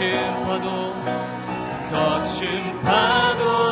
거친 0.00 0.16
파도 0.46 0.94
거친 1.90 2.80
파도 2.82 3.69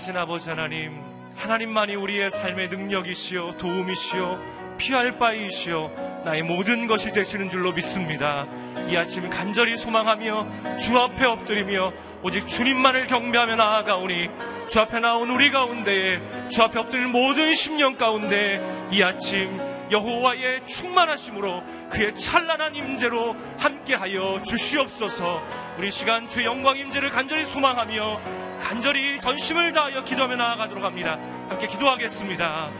계신 0.00 0.16
아버지 0.16 0.48
하나님, 0.48 0.98
하나님만이 1.36 1.94
우리의 1.94 2.30
삶의 2.30 2.68
능력이시요, 2.70 3.58
도움이시요, 3.58 4.76
피할 4.78 5.18
바이시요, 5.18 6.22
나의 6.24 6.42
모든 6.42 6.86
것이 6.86 7.12
되시는 7.12 7.50
줄로 7.50 7.70
믿습니다. 7.72 8.46
이 8.88 8.96
아침 8.96 9.28
간절히 9.28 9.76
소망하며 9.76 10.78
주 10.78 10.96
앞에 10.96 11.26
엎드리며 11.26 11.92
오직 12.22 12.48
주님만을 12.48 13.08
경배하며 13.08 13.56
나아가오니 13.56 14.30
주 14.70 14.80
앞에 14.80 15.00
나온 15.00 15.28
우리 15.28 15.50
가운데에 15.50 16.48
주 16.48 16.62
앞에 16.62 16.78
엎드릴 16.78 17.06
모든 17.06 17.52
심령 17.52 17.98
가운데 17.98 18.88
이 18.90 19.02
아침 19.02 19.60
여호와의 19.90 20.66
충만하심으로 20.66 21.62
그의 21.90 22.18
찬란한 22.18 22.74
임재로 22.74 23.36
함께하여 23.60 24.42
주시옵소서. 24.42 25.42
우리 25.78 25.90
시간 25.90 26.28
주의 26.28 26.46
영광 26.46 26.78
임재를 26.78 27.10
간절히 27.10 27.44
소망하며 27.44 28.20
간절히 28.60 29.20
전심을 29.20 29.72
다하여 29.72 30.02
기도하며 30.02 30.36
나아가도록 30.36 30.82
합니다. 30.82 31.18
함께 31.48 31.66
기도하겠습니다. 31.66 32.70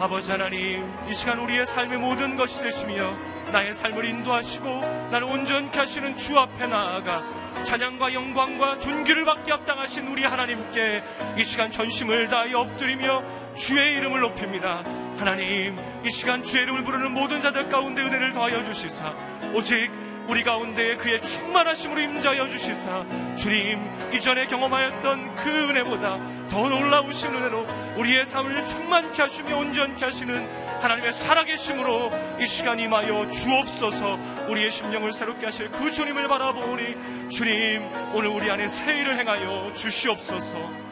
아버지 0.00 0.30
하나님, 0.30 0.90
이 1.08 1.14
시간 1.14 1.38
우리의 1.38 1.66
삶의 1.66 1.98
모든 1.98 2.36
것이 2.36 2.60
되시며 2.62 3.14
나의 3.52 3.74
삶을 3.74 4.04
인도하시고 4.04 4.68
나를 5.10 5.24
온전케 5.24 5.78
하시는 5.78 6.16
주 6.16 6.38
앞에 6.38 6.66
나아가 6.66 7.22
찬양과 7.64 8.12
영광과 8.12 8.78
존귀를 8.78 9.24
받게 9.24 9.52
합당하신 9.52 10.08
우리 10.08 10.24
하나님께 10.24 11.02
이 11.38 11.44
시간 11.44 11.70
전심을 11.70 12.28
다하여 12.28 12.58
엎드리며 12.58 13.54
주의 13.56 13.96
이름을 13.96 14.20
높입니다. 14.20 14.82
하나님 15.16 15.78
이 16.04 16.10
시간 16.10 16.42
주의 16.42 16.62
이름을 16.64 16.84
부르는 16.84 17.12
모든 17.12 17.40
자들 17.40 17.68
가운데 17.68 18.02
은혜를 18.02 18.32
더하여 18.32 18.64
주시사 18.64 19.14
오직 19.54 20.05
우리 20.28 20.42
가운데 20.42 20.96
그의 20.96 21.22
충만하심으로 21.22 22.00
임자하여 22.00 22.48
주시사. 22.48 23.36
주님 23.36 23.78
이전에 24.12 24.46
경험하였던 24.46 25.36
그 25.36 25.68
은혜보다 25.68 26.48
더 26.48 26.68
놀라우신 26.68 27.34
은혜로 27.34 27.66
우리의 27.96 28.26
삶을 28.26 28.66
충만케 28.66 29.22
하시며 29.22 29.56
온전케 29.56 30.04
하시는 30.04 30.66
하나님의 30.80 31.12
살아계심으로 31.12 32.10
이 32.40 32.46
시간 32.46 32.80
임하여 32.80 33.30
주옵소서. 33.30 34.18
우리의 34.48 34.70
심령을 34.72 35.12
새롭게 35.12 35.46
하실 35.46 35.70
그 35.70 35.92
주님을 35.92 36.26
바라보니 36.26 37.30
주님 37.30 37.82
오늘 38.12 38.30
우리 38.30 38.50
안에 38.50 38.66
새 38.66 39.00
일을 39.00 39.18
행하여 39.18 39.72
주시옵소서. 39.74 40.86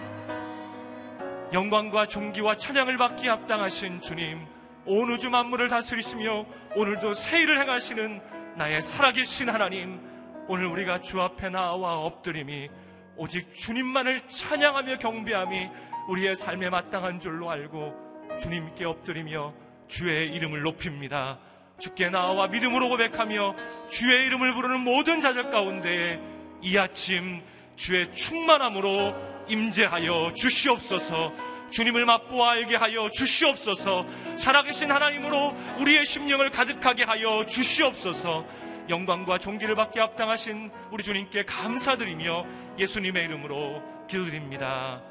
영광과 1.53 2.07
존귀와 2.07 2.57
찬양을 2.57 2.97
받기 2.99 3.29
합당하신 3.29 4.01
주님 4.01 4.47
온 4.87 5.11
우주 5.11 5.31
만물을 5.31 5.69
다스리시며 5.69 6.45
오늘도 6.77 7.15
새 7.15 7.41
일을 7.41 7.59
행하시는 7.59 8.21
나의 8.57 8.83
살아계신 8.83 9.49
하나님 9.49 10.01
오늘 10.47 10.67
우리가 10.67 11.01
주 11.01 11.21
앞에 11.21 11.51
나와 11.51 11.99
엎드림이 11.99 12.69
오직 13.17 13.53
주님만을 13.55 14.29
찬양하며 14.29 14.99
경배함이 14.99 15.69
우리의 16.09 16.37
삶에 16.37 16.71
마땅한 16.71 17.19
줄로 17.19 17.51
알고 17.51 18.39
주님께 18.41 18.85
엎드리며 18.85 19.55
주의 19.89 20.33
이름을 20.33 20.63
높입니다. 20.63 21.39
주께 21.79 22.09
나와 22.11 22.47
믿음으로 22.47 22.89
고백하며 22.91 23.57
주의 23.89 24.27
이름을 24.27 24.55
부르는 24.55 24.81
모든 24.81 25.21
자들 25.21 25.51
가운데 25.51 26.21
이 26.63 26.79
아침 26.79 27.43
주의 27.75 28.13
충만함으로 28.13 29.15
임재하여 29.49 30.35
주시옵소서 30.35 31.33
주님을 31.71 32.05
맛보아 32.05 32.53
알게 32.53 32.77
하여 32.77 33.11
주시옵소서 33.11 34.07
살아계신 34.39 34.91
하나님으로 34.91 35.55
우리의 35.81 36.05
심령을 36.05 36.51
가득하게 36.51 37.05
하여 37.05 37.45
주시옵소서 37.47 38.47
영광과 38.89 39.39
존귀를 39.39 39.75
받게 39.75 39.99
합당하신 39.99 40.71
우리 40.91 41.03
주님께 41.03 41.45
감사드리며 41.45 42.77
예수님의 42.79 43.25
이름으로 43.25 43.83
기도드립니다. 44.07 45.03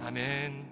아멘. 0.00 0.68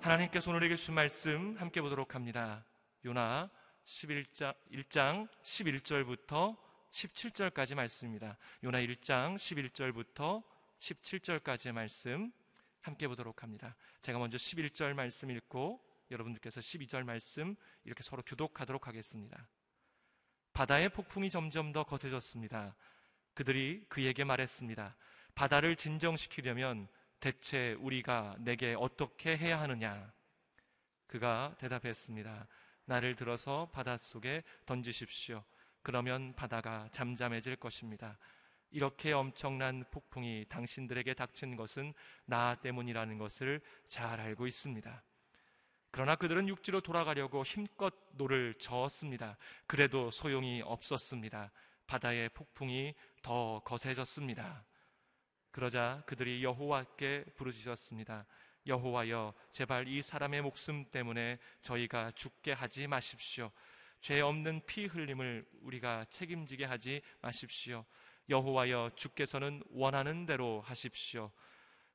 하나님께서 0.00 0.50
오늘 0.50 0.64
에게 0.64 0.76
주신 0.76 0.94
말씀 0.94 1.56
함께 1.58 1.82
보도록 1.82 2.14
합니다. 2.14 2.64
요나 3.04 3.50
11장, 3.84 4.54
1장 4.72 5.28
11절부터 5.42 6.56
17절까지 6.90 7.74
말씀입니다. 7.74 8.38
요나 8.64 8.78
1장 8.78 9.36
11절부터 9.36 10.42
17절까지의 10.80 11.72
말씀 11.72 12.32
함께 12.82 13.08
보도록 13.08 13.42
합니다. 13.42 13.74
제가 14.02 14.18
먼저 14.18 14.36
11절 14.36 14.92
말씀 14.94 15.30
읽고 15.30 15.82
여러분들께서 16.10 16.60
12절 16.60 17.04
말씀 17.04 17.56
이렇게 17.84 18.02
서로 18.02 18.22
교독하도록 18.22 18.86
하겠습니다. 18.86 19.48
바다의 20.52 20.90
폭풍이 20.90 21.30
점점 21.30 21.72
더 21.72 21.84
거세졌습니다. 21.84 22.76
그들이 23.34 23.86
그에게 23.88 24.24
말했습니다. 24.24 24.94
바다를 25.34 25.76
진정시키려면 25.76 26.88
대체 27.20 27.74
우리가 27.80 28.36
내게 28.40 28.74
어떻게 28.78 29.36
해야 29.36 29.60
하느냐? 29.60 30.12
그가 31.06 31.56
대답했습니다. 31.58 32.46
나를 32.84 33.14
들어서 33.14 33.70
바닷속에 33.72 34.42
던지십시오. 34.66 35.42
그러면 35.82 36.34
바다가 36.34 36.88
잠잠해질 36.90 37.56
것입니다. 37.56 38.18
이렇게 38.72 39.12
엄청난 39.12 39.84
폭풍이 39.90 40.46
당신들에게 40.48 41.14
닥친 41.14 41.56
것은 41.56 41.92
나 42.24 42.54
때문이라는 42.56 43.18
것을 43.18 43.60
잘 43.86 44.18
알고 44.20 44.46
있습니다. 44.46 45.02
그러나 45.90 46.16
그들은 46.16 46.48
육지로 46.48 46.80
돌아가려고 46.80 47.44
힘껏 47.44 47.94
노를 48.12 48.54
저었습니다. 48.54 49.36
그래도 49.66 50.10
소용이 50.10 50.62
없었습니다. 50.62 51.52
바다의 51.86 52.30
폭풍이 52.30 52.94
더 53.20 53.60
거세졌습니다. 53.64 54.64
그러자 55.50 56.02
그들이 56.06 56.42
여호와께 56.42 57.26
부르짖었습니다. 57.36 58.24
여호와여 58.66 59.34
제발 59.52 59.86
이 59.86 60.00
사람의 60.00 60.40
목숨 60.40 60.86
때문에 60.90 61.38
저희가 61.60 62.12
죽게 62.12 62.52
하지 62.52 62.86
마십시오. 62.86 63.52
죄 64.00 64.20
없는 64.20 64.62
피 64.66 64.86
흘림을 64.86 65.46
우리가 65.60 66.06
책임지게 66.06 66.64
하지 66.64 67.02
마십시오. 67.20 67.84
여호와여 68.28 68.92
주께서는 68.96 69.62
원하는 69.70 70.26
대로 70.26 70.60
하십시오. 70.62 71.30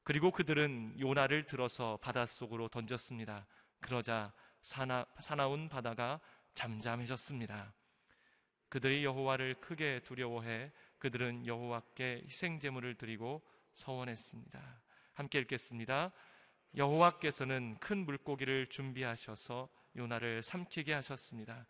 그리고 0.03 0.31
그들은 0.31 0.99
요나를 0.99 1.45
들어서 1.45 1.97
바닷속으로 1.97 2.69
던졌습니다. 2.69 3.45
그러자 3.81 4.33
사나, 4.61 5.05
사나운 5.19 5.69
바다가 5.69 6.19
잠잠해졌습니다. 6.53 7.73
그들이 8.69 9.03
여호와를 9.03 9.55
크게 9.55 10.01
두려워해 10.03 10.71
그들은 10.99 11.45
여호와께 11.45 12.23
희생 12.25 12.59
제물을 12.59 12.95
드리고 12.95 13.41
서원했습니다. 13.73 14.81
함께 15.13 15.39
읽겠습니다. 15.39 16.11
여호와께서는 16.75 17.77
큰 17.79 18.05
물고기를 18.05 18.67
준비하셔서 18.67 19.69
요나를 19.95 20.43
삼키게 20.43 20.93
하셨습니다. 20.93 21.65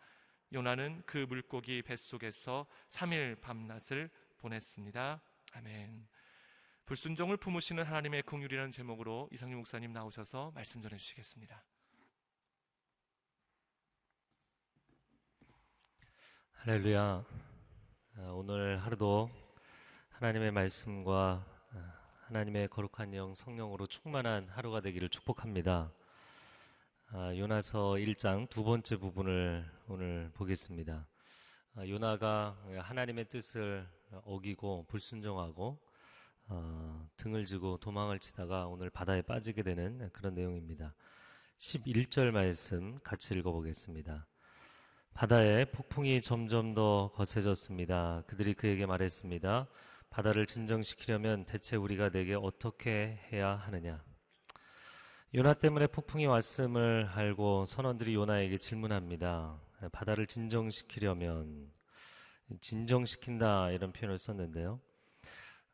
요나는 0.52 1.02
그 1.06 1.18
물고기 1.28 1.82
뱃속에서 1.82 2.66
3일 2.88 3.40
밤낮을 3.40 4.10
보냈습니다. 4.38 5.20
아멘. 5.52 6.08
불순종을 6.86 7.36
품으시는 7.36 7.84
하나님의 7.84 8.22
긍휼이라는 8.22 8.72
제목으로 8.72 9.28
이상희 9.32 9.54
목사님 9.54 9.92
나오셔서 9.92 10.52
말씀 10.54 10.80
전해 10.80 10.96
주시겠습니다. 10.96 11.62
할렐루야. 16.52 17.24
아, 18.16 18.20
오늘 18.32 18.78
하루도 18.78 19.30
하나님의 20.10 20.50
말씀과 20.50 21.44
아, 21.72 21.92
하나님의 22.26 22.68
거룩한 22.68 23.14
영 23.14 23.34
성령으로 23.34 23.86
충만한 23.86 24.48
하루가 24.48 24.80
되기를 24.80 25.08
축복합니다. 25.08 25.92
아, 27.10 27.36
요나서 27.36 27.92
1장 27.92 28.48
두 28.48 28.64
번째 28.64 28.96
부분을 28.96 29.70
오늘 29.86 30.30
보겠습니다. 30.34 31.06
요나가 31.86 32.56
하나님의 32.78 33.28
뜻을 33.28 33.86
어기고 34.24 34.86
불순종하고 34.88 35.78
어, 36.48 37.08
등을 37.16 37.44
지고 37.44 37.76
도망을 37.76 38.18
치다가 38.18 38.66
오늘 38.66 38.90
바다에 38.90 39.22
빠지게 39.22 39.62
되는 39.62 40.10
그런 40.12 40.34
내용입니다. 40.34 40.94
11절 41.58 42.30
말씀 42.30 42.98
같이 43.02 43.34
읽어보겠습니다. 43.34 44.26
바다에 45.14 45.66
폭풍이 45.66 46.20
점점 46.20 46.74
더 46.74 47.10
거세졌습니다. 47.14 48.22
그들이 48.26 48.54
그에게 48.54 48.86
말했습니다. 48.86 49.68
바다를 50.10 50.46
진정시키려면 50.46 51.44
대체 51.44 51.76
우리가 51.76 52.08
내게 52.10 52.34
어떻게 52.34 53.20
해야 53.30 53.54
하느냐? 53.54 54.02
요나 55.34 55.54
때문에 55.54 55.88
폭풍이 55.88 56.24
왔음을 56.24 57.10
알고 57.12 57.66
선원들이 57.66 58.14
요나에게 58.14 58.56
질문합니다. 58.56 59.67
바다를 59.92 60.26
진정시키려면 60.26 61.70
진정시킨다 62.60 63.70
이런 63.70 63.92
표현을 63.92 64.18
썼는데요. 64.18 64.80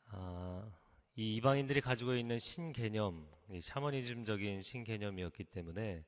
아, 0.06 0.70
이 1.16 1.36
이방인들이 1.36 1.80
가지고 1.80 2.14
있는 2.14 2.38
신개념, 2.38 3.26
샤머니즘적인 3.60 4.62
신개념이었기 4.62 5.44
때문에 5.44 6.04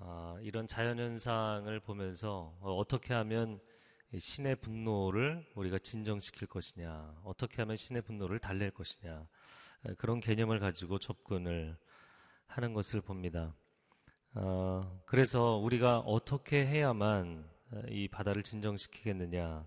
아, 0.00 0.38
이런 0.42 0.66
자연현상을 0.66 1.80
보면서 1.80 2.56
어, 2.60 2.84
떻게 2.86 3.14
하면 3.14 3.60
신의 4.16 4.56
분노를 4.56 5.44
우리가 5.54 5.78
진정시킬 5.78 6.46
것이냐, 6.46 7.20
어떻게 7.24 7.62
하면 7.62 7.76
신의 7.76 8.02
분노를 8.02 8.38
달랠 8.38 8.70
것이냐, 8.70 9.26
그런 9.98 10.20
개념을 10.20 10.60
가지고 10.60 10.98
접근을 10.98 11.76
하는 12.46 12.72
것을 12.72 13.00
봅니다. 13.00 13.54
어, 14.34 15.02
그래서 15.06 15.56
우리가 15.56 16.00
어떻게 16.00 16.66
해야만 16.66 17.48
이 17.88 18.08
바다를 18.08 18.42
진정시키겠느냐, 18.42 19.66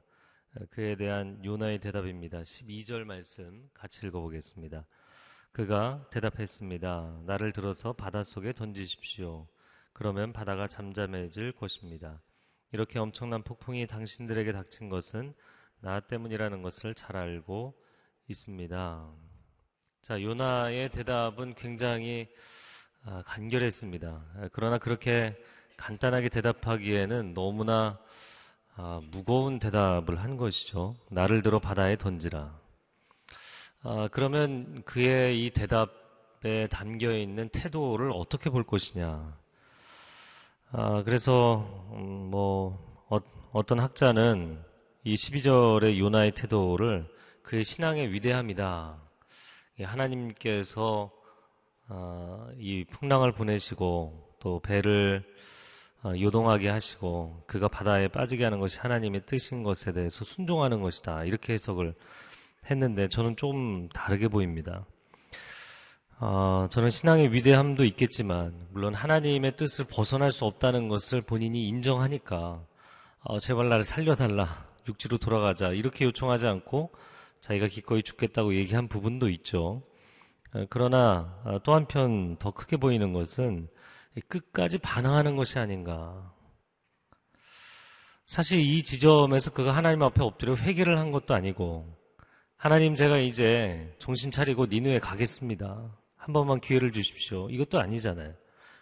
그에 0.70 0.96
대한 0.96 1.44
요나의 1.44 1.80
대답입니다. 1.80 2.42
12절 2.42 3.04
말씀 3.06 3.70
같이 3.74 4.06
읽어보겠습니다. 4.06 4.86
그가 5.52 6.08
대답했습니다. 6.12 7.24
나를 7.26 7.52
들어서 7.52 7.94
바닷속에 7.94 8.54
던지십시오. 8.54 9.48
그러면 9.94 10.34
바다가 10.34 10.68
잠잠해질 10.68 11.54
것입니다. 11.54 12.22
이렇게 12.72 13.00
엄청난 13.00 13.44
폭풍이 13.44 13.88
당신들에게 13.88 14.52
닥친 14.54 14.90
것은 14.90 15.34
나 15.80 16.00
때문이라는 16.00 16.62
것을 16.62 16.96
잘 16.96 17.18
알고 17.18 17.78
있습니다. 18.28 19.14
자, 20.02 20.22
요나의 20.22 20.90
대답은 20.90 21.56
굉장히 21.56 22.30
아, 23.04 23.24
간결했습니다. 23.26 24.22
그러나 24.52 24.78
그렇게 24.78 25.36
간단하게 25.76 26.30
대답하기에는 26.30 27.34
너무나 27.34 27.98
아, 28.76 29.02
무거운 29.12 29.58
대답을 29.58 30.20
한 30.20 30.38
것이죠. 30.38 30.96
나를 31.10 31.42
들어 31.42 31.60
바다에 31.60 31.98
던지라. 31.98 32.56
아, 33.84 34.08
그러면 34.12 34.84
그의 34.86 35.44
이 35.44 35.50
대답에 35.50 36.68
담겨 36.70 37.12
있는 37.18 37.50
태도를 37.50 38.12
어떻게 38.14 38.52
볼 38.52 38.64
것이냐? 38.64 39.36
아, 40.72 41.04
그래서 41.04 41.90
음, 41.94 42.30
뭐 42.30 42.92
어, 43.54 43.66
떤 43.66 43.80
학자는 43.80 44.64
이 45.04 45.16
12절의 45.16 45.98
요나의 45.98 46.32
태도를 46.32 47.06
그의 47.42 47.64
신앙의 47.64 48.14
위대함이다. 48.14 48.96
하나님께서 49.82 51.12
어, 51.94 52.48
이 52.58 52.86
풍랑을 52.86 53.34
보내시고 53.34 54.38
또 54.40 54.62
배를 54.62 55.24
어, 56.04 56.14
요동하게 56.18 56.70
하시고 56.70 57.44
그가 57.48 57.68
바다에 57.68 58.08
빠지게 58.08 58.46
하는 58.46 58.60
것이 58.60 58.80
하나님의 58.80 59.26
뜻인 59.26 59.64
것에 59.64 59.92
대해서 59.92 60.24
순종하는 60.24 60.82
것이다. 60.82 61.26
이렇게 61.26 61.54
해석을 61.54 61.94
했는데 62.70 63.10
저는 63.10 63.36
좀 63.36 63.90
다르게 63.90 64.30
보입니다. 64.30 64.86
어, 66.22 66.68
저는 66.72 66.90
신앙의 66.90 67.34
위대함도 67.34 67.84
있겠지만 67.84 68.68
물론 68.72 68.94
하나님의 68.94 69.58
뜻을 69.58 69.84
벗어날 69.86 70.32
수 70.32 70.46
없다는 70.46 70.88
것을 70.88 71.22
본인이 71.22 71.68
인정하니까 71.68 72.64
어, 73.24 73.40
제발 73.40 73.68
나를 73.68 73.84
살려달라 73.84 74.66
육지로 74.88 75.18
돌아가자 75.18 75.70
이렇게 75.72 76.06
요청하지 76.06 76.48
않고 76.48 76.92
자기가 77.42 77.68
기꺼이 77.68 78.02
죽겠다고 78.02 78.56
얘기한 78.56 78.88
부분도 78.88 79.28
있죠. 79.30 79.84
어, 80.54 80.66
그러나 80.70 81.42
어, 81.46 81.60
또 81.64 81.74
한편 81.74 82.38
더 82.38 82.52
크게 82.52 82.78
보이는 82.78 83.14
것은 83.14 83.68
끝까지 84.28 84.78
반항하는 84.80 85.36
것이 85.36 85.60
아닌가. 85.60 86.34
사실 88.26 88.60
이 88.60 88.84
지점에서 88.84 89.52
그가 89.52 89.76
하나님 89.76 90.04
앞에 90.04 90.22
엎드려 90.24 90.56
회개를 90.56 90.98
한 90.98 91.12
것도 91.12 91.34
아니고 91.34 91.98
하나님 92.56 92.96
제가 92.96 93.18
이제 93.18 93.94
정신 93.98 94.32
차리고 94.32 94.68
니누에 94.68 95.00
가겠습니다. 95.00 95.98
한 96.16 96.34
번만 96.34 96.60
기회를 96.60 96.92
주십시오. 96.92 97.50
이것도 97.50 97.80
아니잖아요. 97.80 98.34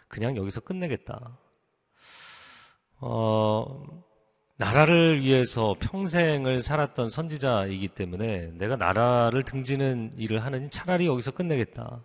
그냥 0.08 0.36
여기서 0.36 0.60
끝내겠다. 0.60 1.38
어, 3.00 4.04
나라를 4.60 5.22
위해서 5.22 5.74
평생을 5.80 6.60
살았던 6.60 7.08
선지자이기 7.08 7.88
때문에 7.88 8.52
내가 8.58 8.76
나라를 8.76 9.42
등지는 9.42 10.12
일을 10.18 10.44
하느니 10.44 10.68
차라리 10.68 11.06
여기서 11.06 11.30
끝내겠다. 11.30 12.02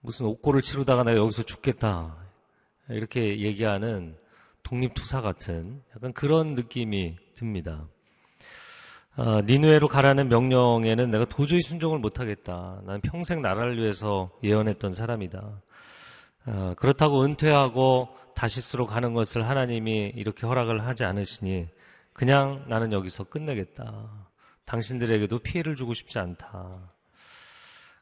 무슨 0.00 0.26
옥고를 0.26 0.62
치르다가 0.62 1.04
내가 1.04 1.16
여기서 1.16 1.44
죽겠다. 1.44 2.16
이렇게 2.88 3.38
얘기하는 3.38 4.16
독립투사 4.64 5.20
같은 5.20 5.80
약간 5.94 6.12
그런 6.12 6.56
느낌이 6.56 7.14
듭니다. 7.36 7.86
어, 9.16 9.40
니누에로 9.42 9.86
가라는 9.86 10.28
명령에는 10.28 11.08
내가 11.08 11.24
도저히 11.24 11.60
순종을 11.60 12.00
못하겠다. 12.00 12.80
난 12.84 13.00
평생 13.00 13.42
나라를 13.42 13.78
위해서 13.78 14.28
예언했던 14.42 14.94
사람이다. 14.94 15.62
어, 16.46 16.74
그렇다고 16.76 17.22
은퇴하고 17.24 18.08
다시스로 18.34 18.86
가는 18.86 19.14
것을 19.14 19.48
하나님이 19.48 20.12
이렇게 20.14 20.46
허락을 20.46 20.86
하지 20.86 21.04
않으시니 21.04 21.68
그냥 22.12 22.64
나는 22.68 22.92
여기서 22.92 23.24
끝내겠다. 23.24 24.28
당신들에게도 24.64 25.38
피해를 25.40 25.76
주고 25.76 25.92
싶지 25.94 26.18
않다. 26.18 26.92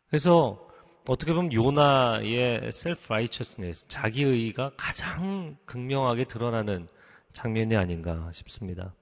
그래서 0.09 0.69
어떻게 1.09 1.33
보면 1.33 1.53
요나의 1.53 2.61
self-righteousness, 2.69 3.89
자기의가 3.89 4.73
가장 4.77 5.57
극명하게 5.65 6.25
드러나는 6.25 6.87
장면이 7.33 7.77
아닌가 7.77 8.31
싶습니다. 8.33 8.95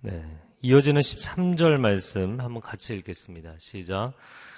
네. 0.00 0.24
이어지는 0.60 1.00
13절 1.00 1.78
말씀 1.78 2.40
한번 2.40 2.60
같이 2.60 2.94
읽겠습니다. 2.96 3.54
시작. 3.58 4.12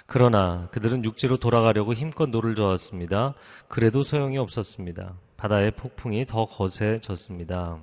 그러나 0.05 0.67
그들은 0.71 1.05
육지로 1.05 1.37
돌아가려고 1.37 1.93
힘껏 1.93 2.29
노를 2.29 2.55
저었습니다. 2.55 3.33
그래도 3.67 4.03
소용이 4.03 4.37
없었습니다. 4.37 5.15
바다의 5.37 5.71
폭풍이 5.71 6.25
더 6.25 6.45
거세졌습니다. 6.45 7.79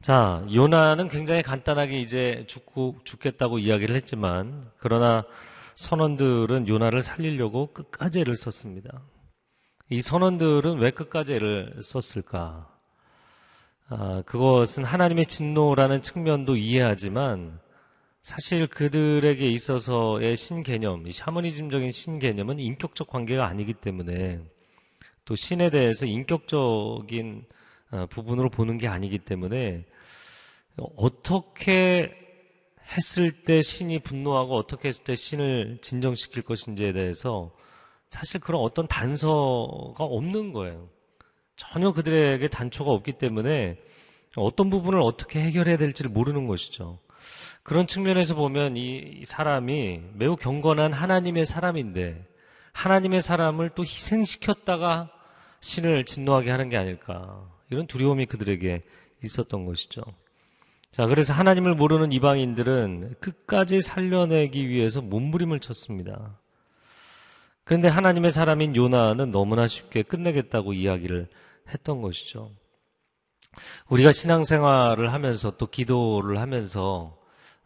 자, 0.00 0.46
요나는 0.54 1.08
굉장히 1.08 1.42
간단하게 1.42 1.98
이제 2.00 2.44
죽고, 2.46 2.98
죽겠다고 3.04 3.58
이야기를 3.58 3.96
했지만, 3.96 4.64
그러나 4.78 5.24
선원들은 5.74 6.68
요나를 6.68 7.02
살리려고 7.02 7.72
끝까지 7.72 8.20
애를 8.20 8.36
썼습니다. 8.36 9.02
이 9.90 10.00
선원들은 10.00 10.78
왜 10.78 10.92
끝까지 10.92 11.34
애를 11.34 11.80
썼을까? 11.82 12.68
아, 13.88 14.22
그것은 14.24 14.84
하나님의 14.84 15.26
진노라는 15.26 16.00
측면도 16.00 16.56
이해하지만, 16.56 17.58
사실 18.28 18.66
그들에게 18.66 19.48
있어서의 19.48 20.36
신개념, 20.36 21.06
이 21.06 21.12
샤머니즘적인 21.12 21.90
신개념은 21.90 22.58
인격적 22.58 23.08
관계가 23.08 23.46
아니기 23.46 23.72
때문에 23.72 24.42
또 25.24 25.34
신에 25.34 25.70
대해서 25.70 26.04
인격적인 26.04 27.46
어, 27.90 28.06
부분으로 28.10 28.50
보는 28.50 28.76
게 28.76 28.86
아니기 28.86 29.16
때문에 29.16 29.86
어떻게 30.98 32.12
했을 32.94 33.30
때 33.44 33.62
신이 33.62 34.00
분노하고 34.00 34.56
어떻게 34.56 34.88
했을 34.88 35.04
때 35.04 35.14
신을 35.14 35.78
진정시킬 35.80 36.42
것인지에 36.42 36.92
대해서 36.92 37.50
사실 38.08 38.40
그런 38.40 38.60
어떤 38.60 38.86
단서가 38.86 40.04
없는 40.04 40.52
거예요. 40.52 40.90
전혀 41.56 41.92
그들에게 41.92 42.46
단초가 42.48 42.90
없기 42.90 43.12
때문에 43.12 43.78
어떤 44.36 44.68
부분을 44.68 45.00
어떻게 45.00 45.40
해결해야 45.40 45.78
될지를 45.78 46.10
모르는 46.10 46.46
것이죠. 46.46 46.98
그런 47.62 47.86
측면에서 47.86 48.34
보면 48.34 48.76
이 48.76 49.22
사람이 49.24 50.00
매우 50.14 50.36
경건한 50.36 50.92
하나님의 50.92 51.44
사람인데 51.44 52.26
하나님의 52.72 53.20
사람을 53.20 53.70
또 53.70 53.82
희생시켰다가 53.82 55.10
신을 55.60 56.04
진노하게 56.04 56.50
하는 56.50 56.68
게 56.68 56.76
아닐까. 56.76 57.44
이런 57.70 57.86
두려움이 57.86 58.26
그들에게 58.26 58.82
있었던 59.22 59.66
것이죠. 59.66 60.02
자, 60.90 61.06
그래서 61.06 61.34
하나님을 61.34 61.74
모르는 61.74 62.12
이방인들은 62.12 63.16
끝까지 63.20 63.80
살려내기 63.80 64.68
위해서 64.68 65.00
몸부림을 65.00 65.60
쳤습니다. 65.60 66.38
그런데 67.64 67.88
하나님의 67.88 68.30
사람인 68.30 68.74
요나는 68.74 69.30
너무나 69.30 69.66
쉽게 69.66 70.02
끝내겠다고 70.02 70.72
이야기를 70.72 71.28
했던 71.68 72.00
것이죠. 72.00 72.50
우리가 73.88 74.12
신앙생활을 74.12 75.12
하면서 75.12 75.50
또 75.56 75.66
기도를 75.66 76.38
하면서 76.38 77.16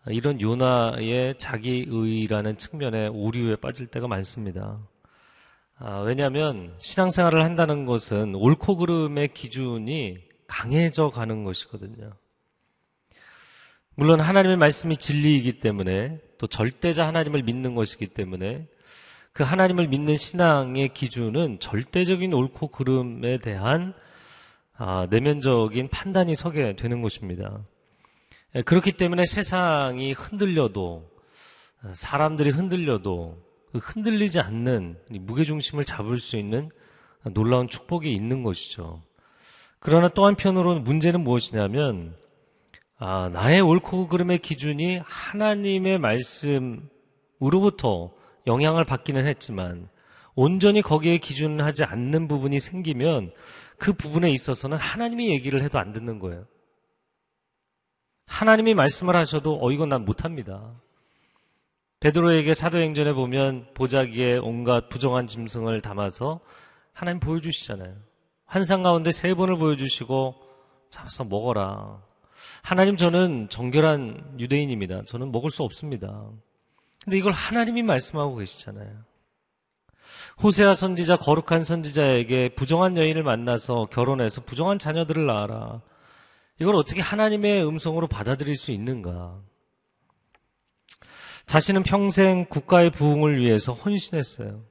이런 0.09 0.41
요나의 0.41 1.39
자기의라는 1.39 2.57
측면에 2.57 3.09
오류에 3.09 3.57
빠질 3.57 3.87
때가 3.87 4.09
많습니다. 4.09 4.79
아, 5.79 5.99
왜냐하면 6.01 6.75
신앙생활을 6.79 7.43
한다는 7.43 7.87
것은 7.87 8.35
옳고 8.35 8.77
그름의 8.77 9.29
기준이 9.29 10.19
강해져 10.47 11.11
가는 11.11 11.45
것이거든요. 11.45 12.13
물론 13.95 14.21
하나님의 14.21 14.57
말씀이 14.57 14.97
진리이기 14.97 15.61
때문에 15.61 16.19
또 16.39 16.47
절대자 16.47 17.07
하나님을 17.07 17.43
믿는 17.43 17.75
것이기 17.75 18.09
때문에 18.09 18.67
그 19.33 19.45
하나님을 19.45 19.89
믿는 19.89 20.15
신앙의 20.15 20.93
기준은 20.95 21.61
절대적인 21.61 22.33
옳고 22.33 22.69
그름에 22.69 23.39
대한 23.39 23.95
아, 24.77 25.07
내면적인 25.11 25.89
판단이 25.89 26.35
서게 26.35 26.75
되는 26.77 27.03
것입니다. 27.03 27.61
예, 28.55 28.63
그렇기 28.63 28.93
때문에 28.93 29.25
세상이 29.25 30.13
흔들려도 30.13 31.11
사람들이 31.95 32.51
흔들려도 32.51 33.37
그 33.73 33.79
흔들리지 33.79 34.41
않는 34.41 34.99
무게중심을 35.09 35.85
잡을 35.85 36.19
수 36.19 36.37
있는 36.37 36.71
놀라운 37.33 37.69
축복이 37.69 38.13
있는 38.13 38.43
것이죠. 38.43 39.01
그러나 39.79 40.09
또 40.09 40.27
한편으로는 40.27 40.85
문제는 40.85 41.23
무엇이냐면 41.23 42.15
아, 42.99 43.31
나의 43.33 43.61
옳고 43.61 44.09
그름의 44.09 44.39
기준이 44.39 45.01
하나님의 45.05 45.99
말씀으로부터 45.99 48.13
영향을 48.47 48.85
받기는 48.85 49.27
했지만 49.27 49.89
온전히 50.35 50.83
거기에 50.83 51.19
기준하지 51.19 51.85
않는 51.85 52.29
부분이 52.29 52.61
생기면 52.61 53.33
그 53.83 53.93
부분에 53.93 54.31
있어서는 54.31 54.77
하나님이 54.77 55.31
얘기를 55.31 55.61
해도 55.61 55.81
안 55.81 55.93
듣는 55.93 56.21
거예요. 56.21 56.47
하나님이 58.27 58.75
말씀을 58.75 59.17
하셔도 59.17 59.59
어 59.61 59.73
이건 59.73 59.89
난 59.89 60.05
못합니다. 60.05 60.81
베드로에게 61.99 62.55
사도행전에 62.55 63.13
보면 63.13 63.75
보자기에 63.75 64.37
온갖 64.37 64.89
부정한 64.89 65.27
짐승을 65.27 65.81
담아서 65.81 66.39
하나님 66.93 67.19
보여주시잖아요. 67.19 67.97
환상 68.47 68.85
가운데 68.85 69.11
세 69.11 69.35
번을 69.35 69.57
보여주시고 69.57 70.37
잡아서 70.89 71.25
먹어라. 71.25 72.01
하나님 72.63 72.97
저는 72.97 73.49
정결한 73.49 74.37
유대인입니다. 74.39 75.03
저는 75.07 75.33
먹을 75.33 75.51
수 75.51 75.65
없습니다. 75.65 76.31
근데 77.03 77.19
이걸 77.19 77.33
하나님이 77.33 77.83
말씀하고 77.83 78.37
계시잖아요. 78.37 79.12
호세아 80.43 80.75
선지자 80.75 81.17
거룩한 81.17 81.65
선지자에게 81.65 82.55
부정한 82.55 82.97
여인을 82.97 83.23
만나서 83.23 83.87
결혼해서 83.91 84.43
부정한 84.43 84.79
자녀들을 84.79 85.27
낳아라. 85.27 85.81
이걸 86.61 86.77
어떻게 86.77 87.01
하나님의 87.01 87.67
음성으로 87.67 88.09
받아들일 88.09 88.57
수 88.57 88.73
있는가? 88.73 89.41
자신은 91.47 91.83
평생 91.83 92.47
국가의 92.47 92.91
부흥을 92.91 93.41
위해서 93.41 93.73
헌신했어요. 93.73 94.65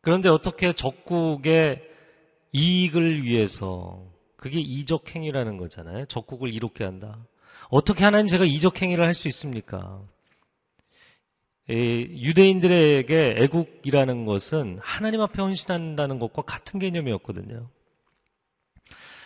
그런데 0.00 0.28
어떻게 0.28 0.72
적국의 0.72 1.82
이익을 2.52 3.24
위해서 3.24 4.04
그게 4.36 4.60
이적 4.60 5.14
행위라는 5.14 5.56
거잖아요. 5.56 6.06
적국을 6.06 6.52
이롭게 6.52 6.84
한다. 6.84 7.26
어떻게 7.68 8.04
하나님 8.04 8.28
제가 8.28 8.44
이적 8.44 8.80
행위를 8.80 9.04
할 9.04 9.14
수 9.14 9.28
있습니까? 9.28 10.00
유대인들에게 11.68 13.36
애국이라는 13.38 14.24
것은 14.24 14.78
하나님 14.80 15.20
앞에 15.20 15.42
헌신한다는 15.42 16.18
것과 16.18 16.42
같은 16.42 16.78
개념이었거든요. 16.78 17.68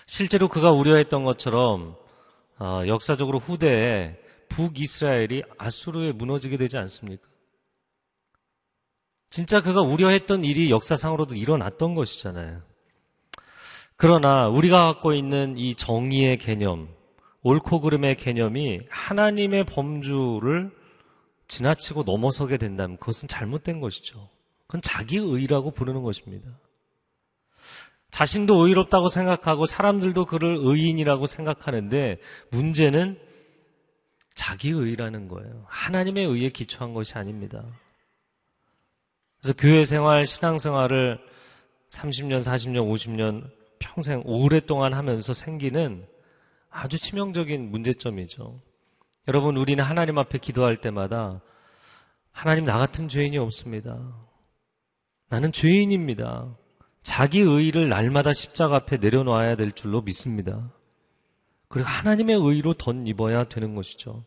실제로 0.06 0.48
그가 0.48 0.72
우려했던 0.72 1.24
것처럼 1.24 1.96
어, 2.58 2.82
역사적으로 2.86 3.38
후대에 3.38 4.18
북이스라엘이 4.48 5.42
아수르에 5.58 6.12
무너지게 6.12 6.56
되지 6.56 6.78
않습니까? 6.78 7.22
진짜 9.30 9.62
그가 9.62 9.80
우려했던 9.82 10.44
일이 10.44 10.70
역사상으로도 10.70 11.36
일어났던 11.36 11.94
것이잖아요. 11.94 12.62
그러나 13.96 14.48
우리가 14.48 14.86
갖고 14.86 15.12
있는 15.14 15.56
이 15.56 15.74
정의의 15.74 16.38
개념, 16.38 16.88
옳고 17.42 17.82
그름의 17.82 18.16
개념이 18.16 18.80
하나님의 18.88 19.64
범주를 19.66 20.70
지나치고 21.50 22.04
넘어서게 22.04 22.56
된다면 22.56 22.96
그것은 22.96 23.28
잘못된 23.28 23.80
것이죠. 23.80 24.30
그건 24.66 24.80
자기 24.82 25.18
의라고 25.18 25.72
부르는 25.72 26.02
것입니다. 26.02 26.48
자신도 28.10 28.66
의롭다고 28.66 29.08
생각하고 29.08 29.66
사람들도 29.66 30.26
그를 30.26 30.56
의인이라고 30.60 31.26
생각하는데 31.26 32.18
문제는 32.50 33.18
자기 34.34 34.70
의라는 34.70 35.28
거예요. 35.28 35.64
하나님의 35.68 36.24
의에 36.24 36.50
기초한 36.50 36.94
것이 36.94 37.18
아닙니다. 37.18 37.64
그래서 39.40 39.54
교회 39.56 39.84
생활, 39.84 40.26
신앙 40.26 40.58
생활을 40.58 41.18
30년, 41.88 42.40
40년, 42.40 42.92
50년 42.92 43.50
평생 43.78 44.22
오랫동안 44.24 44.94
하면서 44.94 45.32
생기는 45.32 46.06
아주 46.70 46.98
치명적인 46.98 47.70
문제점이죠. 47.70 48.60
여러분, 49.30 49.56
우리는 49.56 49.84
하나님 49.84 50.18
앞에 50.18 50.38
기도할 50.38 50.80
때마다 50.80 51.40
하나님 52.32 52.64
나 52.64 52.78
같은 52.78 53.08
죄인이 53.08 53.38
없습니다. 53.38 53.96
나는 55.28 55.52
죄인입니다. 55.52 56.56
자기 57.02 57.38
의의를 57.38 57.88
날마다 57.88 58.32
십자가 58.32 58.74
앞에 58.78 58.96
내려놓아야 58.96 59.54
될 59.54 59.70
줄로 59.70 60.02
믿습니다. 60.02 60.72
그리고 61.68 61.88
하나님의 61.88 62.40
의로 62.42 62.74
덧입어야 62.74 63.44
되는 63.44 63.76
것이죠. 63.76 64.24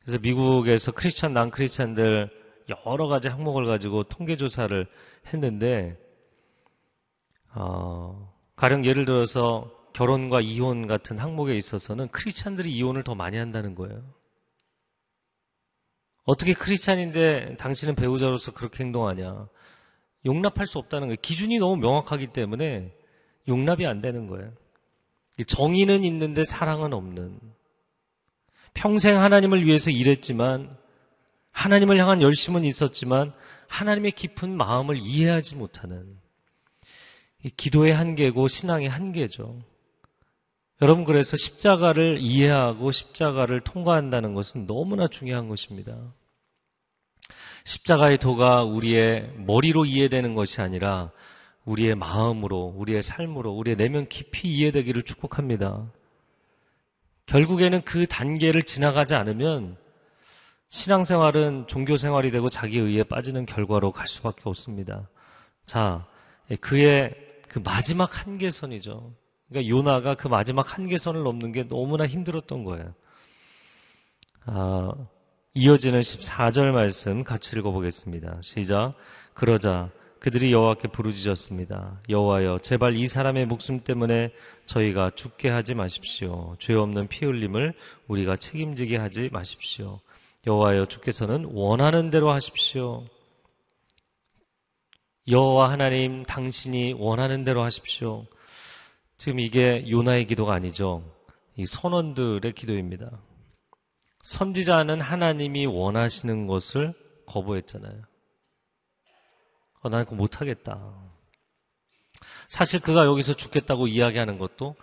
그래서 0.00 0.18
미국에서 0.18 0.90
크리스찬, 0.90 1.32
난 1.32 1.52
크리스찬들 1.52 2.28
여러 2.84 3.06
가지 3.06 3.28
항목을 3.28 3.66
가지고 3.66 4.02
통계 4.02 4.36
조사를 4.36 4.84
했는데, 5.32 5.96
어, 7.54 8.34
가령 8.56 8.84
예를 8.84 9.04
들어서 9.04 9.70
결혼과 9.92 10.40
이혼 10.40 10.86
같은 10.86 11.18
항목에 11.18 11.56
있어서는 11.56 12.08
크리스찬들이 12.08 12.72
이혼을 12.72 13.02
더 13.04 13.14
많이 13.14 13.36
한다는 13.36 13.74
거예요. 13.74 14.02
어떻게 16.24 16.54
크리스찬인데 16.54 17.56
당신은 17.56 17.94
배우자로서 17.96 18.52
그렇게 18.52 18.84
행동하냐? 18.84 19.48
용납할 20.26 20.66
수 20.66 20.78
없다는 20.78 21.08
거예요. 21.08 21.16
기준이 21.20 21.58
너무 21.58 21.76
명확하기 21.76 22.28
때문에 22.28 22.94
용납이 23.48 23.86
안 23.86 24.00
되는 24.00 24.26
거예요. 24.26 24.52
정의는 25.46 26.04
있는데 26.04 26.44
사랑은 26.44 26.92
없는. 26.92 27.40
평생 28.74 29.20
하나님을 29.20 29.64
위해서 29.64 29.90
일했지만 29.90 30.72
하나님을 31.50 31.98
향한 31.98 32.22
열심은 32.22 32.64
있었지만 32.64 33.32
하나님의 33.68 34.12
깊은 34.12 34.56
마음을 34.56 34.98
이해하지 35.02 35.56
못하는 35.56 36.18
기도의 37.56 37.94
한계고 37.94 38.48
신앙의 38.48 38.88
한계죠. 38.88 39.62
여러분 40.82 41.04
그래서 41.04 41.36
십자가를 41.36 42.18
이해하고 42.20 42.90
십자가를 42.90 43.60
통과한다는 43.60 44.32
것은 44.32 44.66
너무나 44.66 45.08
중요한 45.08 45.48
것입니다. 45.48 46.14
십자가의 47.64 48.16
도가 48.16 48.64
우리의 48.64 49.30
머리로 49.36 49.84
이해되는 49.84 50.34
것이 50.34 50.62
아니라 50.62 51.10
우리의 51.66 51.94
마음으로, 51.94 52.72
우리의 52.76 53.02
삶으로, 53.02 53.52
우리의 53.52 53.76
내면 53.76 54.08
깊이 54.08 54.48
이해되기를 54.48 55.02
축복합니다. 55.02 55.92
결국에는 57.26 57.82
그 57.82 58.06
단계를 58.06 58.62
지나가지 58.62 59.14
않으면 59.14 59.76
신앙생활은 60.70 61.66
종교생활이 61.66 62.30
되고 62.30 62.48
자기 62.48 62.78
의에 62.78 63.04
빠지는 63.04 63.44
결과로 63.44 63.92
갈 63.92 64.08
수밖에 64.08 64.42
없습니다. 64.44 65.08
자, 65.66 66.06
그의 66.60 67.14
그 67.48 67.58
마지막 67.58 68.24
한계선이죠. 68.24 69.12
그러니까 69.50 69.68
요나가 69.68 70.14
그 70.14 70.28
마지막 70.28 70.74
한계선을 70.74 71.22
넘는 71.22 71.52
게 71.52 71.68
너무나 71.68 72.06
힘들었던 72.06 72.64
거예요. 72.64 72.94
아, 74.46 74.92
이어지는 75.54 76.00
14절 76.00 76.70
말씀 76.70 77.24
같이 77.24 77.56
읽어보겠습니다. 77.56 78.38
시작. 78.42 78.94
그러자 79.34 79.90
그들이 80.20 80.52
여호와께 80.52 80.88
부르짖었습니다. 80.88 82.02
여호와여, 82.10 82.58
제발 82.58 82.94
이 82.94 83.06
사람의 83.06 83.46
목숨 83.46 83.80
때문에 83.80 84.32
저희가 84.66 85.10
죽게 85.10 85.48
하지 85.48 85.74
마십시오. 85.74 86.54
죄 86.58 86.74
없는 86.74 87.08
피 87.08 87.24
흘림을 87.24 87.72
우리가 88.06 88.36
책임지게 88.36 88.98
하지 88.98 89.30
마십시오. 89.32 90.00
여호와여, 90.46 90.86
주께서는 90.86 91.48
원하는 91.52 92.10
대로 92.10 92.30
하십시오. 92.32 93.06
여호와 95.26 95.70
하나님, 95.70 96.22
당신이 96.22 96.96
원하는 96.98 97.42
대로 97.42 97.62
하십시오. 97.62 98.26
지금 99.20 99.38
이게 99.38 99.84
요나의 99.86 100.26
기도가 100.26 100.54
아니죠. 100.54 101.04
이 101.54 101.66
선원들의 101.66 102.54
기도입니다. 102.54 103.20
선지자는 104.22 105.02
하나님이 105.02 105.66
원하시는 105.66 106.46
것을 106.46 106.94
거부했잖아요. 107.26 108.02
어, 109.82 109.88
나는 109.90 110.06
그거 110.06 110.16
못하겠다. 110.16 110.94
사실 112.48 112.80
그가 112.80 113.04
여기서 113.04 113.34
죽겠다고 113.34 113.88
이야기하는 113.88 114.38
것도 114.38 114.74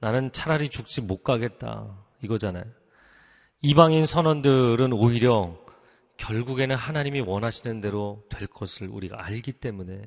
나는 0.00 0.32
차라리 0.32 0.68
죽지 0.68 1.00
못 1.00 1.22
가겠다. 1.22 1.88
이거잖아요. 2.22 2.66
이방인 3.62 4.04
선원들은 4.04 4.92
오히려 4.92 5.58
결국에는 6.18 6.76
하나님이 6.76 7.20
원하시는 7.20 7.80
대로 7.80 8.22
될 8.28 8.48
것을 8.48 8.88
우리가 8.88 9.24
알기 9.24 9.52
때문에 9.52 10.02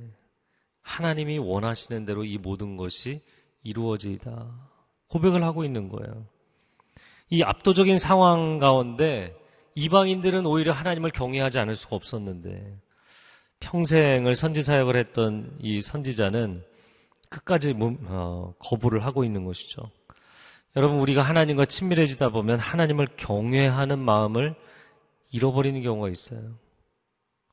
하나님이 0.84 1.40
원하시는 1.40 2.06
대로 2.06 2.24
이 2.24 2.38
모든 2.38 2.78
것이 2.78 3.22
이루어지다. 3.64 4.70
고백을 5.08 5.44
하고 5.44 5.64
있는 5.64 5.90
거예요. 5.90 6.26
이 7.30 7.44
압도적인 7.44 7.98
상황 7.98 8.60
가운데 8.60 9.36
이방인들은 9.76 10.46
오히려 10.46 10.74
하나님을 10.74 11.12
경외하지 11.12 11.60
않을 11.60 11.76
수가 11.76 11.96
없었는데 11.96 12.78
평생을 13.60 14.36
선지 14.36 14.62
사역을 14.62 14.96
했던 14.98 15.58
이 15.60 15.82
선지자는 15.82 16.64
끝까지 17.30 17.74
어, 17.80 18.54
거부를 18.60 19.06
하고 19.06 19.24
있는 19.24 19.46
것이죠. 19.46 19.90
여러분 20.76 21.00
우리가 21.00 21.22
하나님과 21.22 21.66
친밀해지다 21.66 22.30
보면 22.30 22.60
하나님을 22.60 23.08
경외하는 23.18 24.00
마음을 24.00 24.56
잃어버리는 25.32 25.82
경우가 25.82 26.10
있어요. 26.10 26.58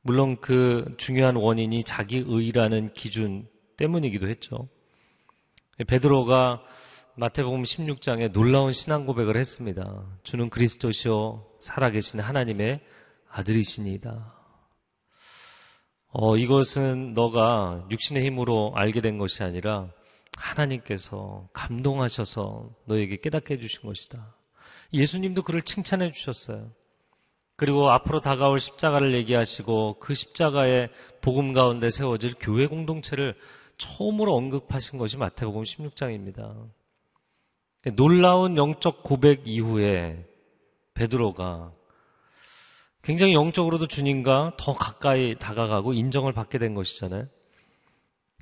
물론 0.03 0.37
그 0.41 0.95
중요한 0.97 1.37
원인이 1.37 1.83
자기 1.85 2.25
의라는 2.27 2.93
기준 2.93 3.47
때문이기도 3.77 4.29
했죠. 4.29 4.69
베드로가 5.85 6.63
마태복음 7.15 7.63
16장에 7.63 8.33
놀라운 8.33 8.73
신앙 8.73 9.07
고백을 9.07 9.37
했습니다. 9.37 10.05
주는 10.23 10.51
그리스도시요 10.51 11.47
살아계신 11.61 12.21
하나님의 12.21 12.81
아들이시니다. 13.31 14.35
어, 16.11 16.37
이것은 16.37 17.15
너가 17.15 17.87
육신의 17.91 18.25
힘으로 18.25 18.73
알게 18.75 19.01
된 19.01 19.19
것이 19.19 19.43
아니라 19.43 19.89
하나님께서 20.37 21.49
감동하셔서 21.53 22.71
너에게 22.87 23.17
깨닫게 23.17 23.55
해주신 23.55 23.83
것이다. 23.83 24.35
예수님도 24.93 25.43
그를 25.43 25.63
칭찬해 25.63 26.11
주셨어요. 26.13 26.73
그리고 27.57 27.91
앞으로 27.91 28.21
다가올 28.21 28.59
십자가를 28.59 29.15
얘기하시고 29.15 29.99
그 29.99 30.15
십자가의 30.15 30.91
복음 31.21 31.53
가운데 31.53 31.91
세워질 31.91 32.35
교회 32.41 32.67
공동체를 32.67 33.35
처음으로 33.79 34.35
언급하신 34.37 34.99
것이 34.99 35.17
마태복음 35.17 35.63
16장입니다. 35.63 36.71
놀라운 37.95 38.57
영적 38.57 39.03
고백 39.03 39.47
이후에 39.47 40.27
베드로가 40.95 41.73
굉장히 43.03 43.33
영적으로도 43.33 43.87
주님과 43.87 44.57
더 44.59 44.75
가까이 44.75 45.39
다가가고 45.39 45.93
인정을 45.93 46.33
받게 46.33 46.59
된 46.59 46.75
것이잖아요. 46.75 47.29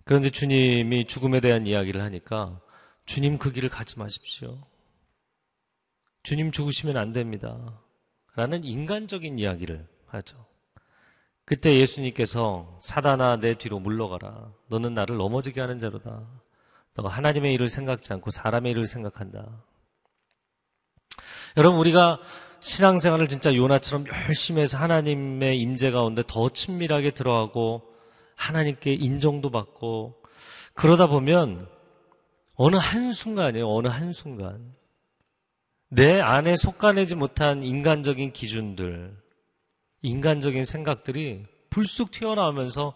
그런데 0.04 0.30
주님이 0.30 1.06
죽음에 1.06 1.40
대한 1.40 1.66
이야기를 1.66 2.00
하니까 2.00 2.60
주님 3.04 3.38
그 3.38 3.52
길을 3.52 3.68
가지 3.68 3.98
마십시오. 3.98 4.66
주님 6.22 6.50
죽으시면 6.50 6.96
안 6.96 7.12
됩니다. 7.12 7.80
라는 8.34 8.64
인간적인 8.64 9.38
이야기를 9.38 9.86
하죠. 10.06 10.46
그때 11.46 11.78
예수님께서 11.78 12.76
사단아 12.82 13.36
내 13.36 13.54
뒤로 13.54 13.78
물러가라. 13.78 14.52
너는 14.66 14.94
나를 14.94 15.16
넘어지게 15.16 15.60
하는 15.60 15.78
자로다. 15.78 16.26
너가 16.94 17.08
하나님의 17.08 17.54
일을 17.54 17.68
생각지 17.68 18.12
않고 18.12 18.32
사람의 18.32 18.72
일을 18.72 18.86
생각한다. 18.86 19.62
여러분 21.56 21.78
우리가 21.78 22.18
신앙생활을 22.58 23.28
진짜 23.28 23.54
요나처럼 23.54 24.06
열심히 24.26 24.60
해서 24.60 24.76
하나님의 24.78 25.58
임재 25.60 25.92
가운데 25.92 26.24
더 26.26 26.48
친밀하게 26.48 27.12
들어가고 27.12 27.94
하나님께 28.34 28.94
인정도 28.94 29.50
받고 29.50 30.20
그러다 30.74 31.06
보면 31.06 31.68
어느 32.56 32.74
한순간이에요. 32.74 33.72
어느 33.72 33.86
한순간 33.86 34.74
내 35.90 36.20
안에 36.20 36.56
속가내지 36.56 37.14
못한 37.14 37.62
인간적인 37.62 38.32
기준들, 38.32 39.16
인간적인 40.02 40.64
생각들이 40.64 41.44
불쑥 41.70 42.10
튀어나오면서 42.10 42.94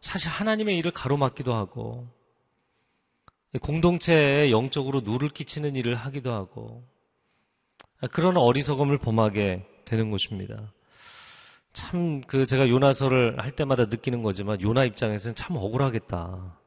사실 0.00 0.30
하나님의 0.30 0.78
일을 0.78 0.90
가로막기도 0.92 1.54
하고 1.54 2.08
공동체에 3.62 4.50
영적으로 4.50 5.00
누를 5.00 5.28
끼치는 5.28 5.76
일을 5.76 5.94
하기도 5.94 6.32
하고 6.32 6.84
그런 8.12 8.36
어리석음을 8.36 8.98
범하게 8.98 9.66
되는 9.84 10.10
것입니다. 10.10 10.72
참, 11.72 12.20
그, 12.22 12.46
제가 12.46 12.68
요나서를 12.68 13.38
할 13.38 13.52
때마다 13.52 13.84
느끼는 13.84 14.22
거지만, 14.22 14.60
요나 14.60 14.84
입장에서는 14.84 15.34
참 15.34 15.56
억울하겠다. 15.56 16.58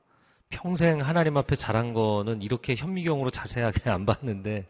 평생 0.50 1.02
하나님 1.02 1.36
앞에 1.38 1.56
잘한 1.56 1.93
거는 1.93 2.41
이렇게 2.41 2.76
현미경으로 2.76 3.30
자세하게 3.30 3.89
안 3.89 4.06
봤는데, 4.06 4.67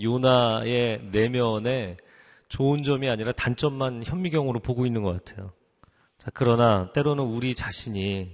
요나의 0.00 1.02
내면에 1.12 1.96
좋은 2.48 2.84
점이 2.84 3.08
아니라 3.08 3.32
단점만 3.32 4.04
현미경으로 4.04 4.60
보고 4.60 4.86
있는 4.86 5.02
것 5.02 5.24
같아요. 5.24 5.52
자, 6.18 6.30
그러나 6.32 6.92
때로는 6.92 7.24
우리 7.24 7.54
자신이 7.54 8.30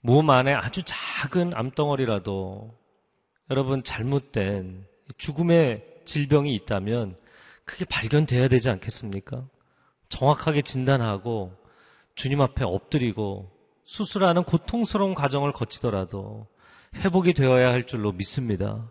몸 0.00 0.30
안에 0.30 0.54
아주 0.54 0.82
작은 0.84 1.52
암덩어리라도 1.54 2.76
여러분 3.50 3.82
잘못된 3.82 4.86
죽음의 5.18 5.84
질병이 6.04 6.54
있다면 6.54 7.16
그게 7.64 7.84
발견돼야 7.84 8.48
되지 8.48 8.70
않겠습니까? 8.70 9.46
정확하게 10.08 10.62
진단하고 10.62 11.52
주님 12.14 12.40
앞에 12.40 12.64
엎드리고 12.64 13.50
수술하는 13.84 14.44
고통스러운 14.44 15.14
과정을 15.14 15.52
거치더라도 15.52 16.46
회복이 16.96 17.34
되어야 17.34 17.70
할 17.70 17.86
줄로 17.86 18.12
믿습니다. 18.12 18.90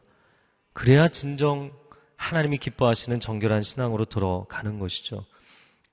그래야 0.73 1.07
진정 1.07 1.71
하나님이 2.19 2.57
기뻐하시는 2.57 3.19
정결한 3.21 3.61
신앙으로 3.61 4.03
들어가는 4.03 4.77
것이죠. 4.77 5.25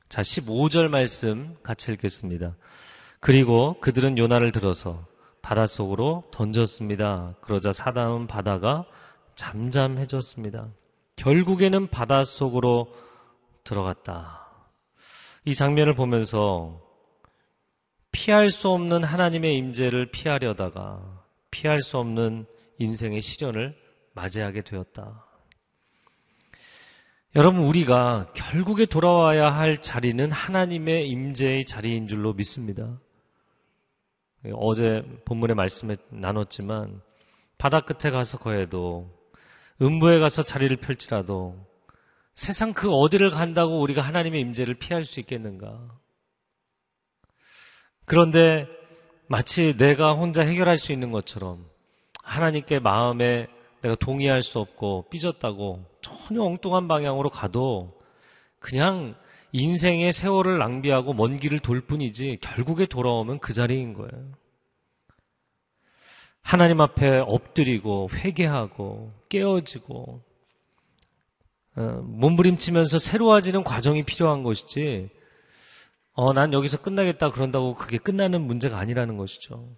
자, 0.08 0.22
15절 0.22 0.88
말씀 0.88 1.56
같이 1.62 1.92
읽겠습니다. 1.92 2.56
그리고 3.20 3.78
그들은 3.80 4.18
요나를 4.18 4.50
들어서 4.50 5.06
바닷속으로 5.40 6.24
던졌습니다. 6.32 7.36
그러자 7.40 7.72
사단은 7.72 8.26
바다가 8.26 8.84
잠잠해졌습니다. 9.36 10.68
결국에는 11.14 11.86
바닷속으로 11.86 12.92
들어갔다. 13.62 14.50
이 15.44 15.54
장면을 15.54 15.94
보면서 15.94 16.82
피할 18.10 18.50
수 18.50 18.68
없는 18.70 19.04
하나님의 19.04 19.56
임재를 19.56 20.10
피하려다가 20.10 21.24
피할 21.52 21.82
수 21.82 21.98
없는 21.98 22.46
인생의 22.78 23.20
시련을 23.20 23.76
맞이하게 24.12 24.62
되었다. 24.62 25.25
여러분 27.36 27.64
우리가 27.64 28.32
결국에 28.32 28.86
돌아와야 28.86 29.50
할 29.50 29.82
자리는 29.82 30.32
하나님의 30.32 31.06
임재의 31.06 31.66
자리인 31.66 32.08
줄로 32.08 32.32
믿습니다. 32.32 32.98
어제 34.54 35.02
본문의 35.26 35.54
말씀에 35.54 35.96
나눴지만 36.08 37.02
바다 37.58 37.80
끝에 37.80 38.10
가서 38.10 38.38
거해도 38.38 39.14
음부에 39.82 40.18
가서 40.18 40.44
자리를 40.44 40.74
펼치라도 40.78 41.62
세상 42.32 42.72
그 42.72 42.90
어디를 42.90 43.30
간다고 43.30 43.82
우리가 43.82 44.00
하나님의 44.00 44.40
임재를 44.40 44.72
피할 44.72 45.02
수 45.02 45.20
있겠는가? 45.20 45.78
그런데 48.06 48.66
마치 49.26 49.76
내가 49.76 50.14
혼자 50.14 50.40
해결할 50.40 50.78
수 50.78 50.90
있는 50.90 51.10
것처럼 51.10 51.68
하나님께 52.22 52.78
마음에 52.78 53.46
내가 53.82 53.94
동의할 53.94 54.42
수 54.42 54.58
없고 54.58 55.06
삐졌다고 55.10 55.84
전혀 56.00 56.42
엉뚱한 56.42 56.88
방향으로 56.88 57.30
가도 57.30 57.92
그냥 58.58 59.14
인생의 59.52 60.12
세월을 60.12 60.58
낭비하고 60.58 61.14
먼 61.14 61.38
길을 61.38 61.60
돌 61.60 61.80
뿐이지 61.80 62.38
결국에 62.40 62.86
돌아오면 62.86 63.38
그 63.38 63.52
자리인 63.52 63.94
거예요. 63.94 64.32
하나님 66.42 66.80
앞에 66.80 67.18
엎드리고 67.18 68.10
회개하고 68.12 69.12
깨어지고 69.28 70.22
어, 71.76 71.80
몸부림치면서 72.04 72.98
새로워지는 72.98 73.64
과정이 73.64 74.04
필요한 74.04 74.42
것이지 74.42 75.10
어, 76.12 76.32
난 76.32 76.52
여기서 76.52 76.80
끝나겠다 76.80 77.30
그런다고 77.30 77.74
그게 77.74 77.98
끝나는 77.98 78.40
문제가 78.42 78.78
아니라는 78.78 79.16
것이죠. 79.16 79.76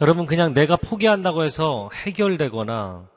여러분 0.00 0.26
그냥 0.26 0.54
내가 0.54 0.76
포기한다고 0.76 1.42
해서 1.42 1.90
해결되거나 1.92 3.08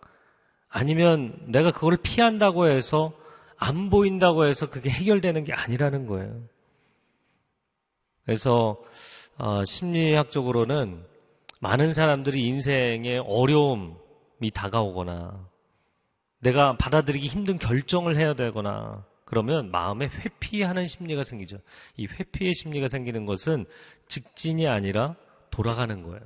아니면 0.67 1.37
내가 1.47 1.71
그걸 1.71 1.97
피한다고 1.97 2.67
해서 2.67 3.13
안 3.57 3.89
보인다고 3.89 4.45
해서 4.45 4.69
그게 4.69 4.89
해결되는 4.89 5.43
게 5.43 5.53
아니라는 5.53 6.07
거예요. 6.07 6.41
그래서 8.25 8.81
어, 9.37 9.63
심리학적으로는 9.63 11.05
많은 11.59 11.93
사람들이 11.93 12.41
인생에 12.47 13.17
어려움이 13.17 14.49
다가오거나 14.53 15.47
내가 16.39 16.75
받아들이기 16.77 17.27
힘든 17.27 17.59
결정을 17.59 18.17
해야 18.17 18.33
되거나 18.33 19.05
그러면 19.25 19.69
마음에 19.69 20.07
회피하는 20.07 20.85
심리가 20.85 21.21
생기죠. 21.21 21.57
이 21.97 22.07
회피의 22.07 22.53
심리가 22.55 22.87
생기는 22.87 23.25
것은 23.25 23.65
직진이 24.07 24.67
아니라 24.67 25.15
돌아가는 25.51 26.01
거예요. 26.01 26.21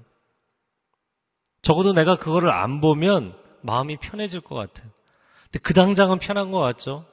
적어도 1.65 1.93
내가 1.93 2.15
그거를 2.15 2.51
안 2.51 2.80
보면 2.80 3.36
마음이 3.62 3.97
편해질 3.97 4.41
것 4.41 4.54
같아요. 4.54 4.88
근데 5.45 5.58
그 5.63 5.73
당장은 5.73 6.19
편한 6.19 6.51
것 6.51 6.60
같죠? 6.60 7.06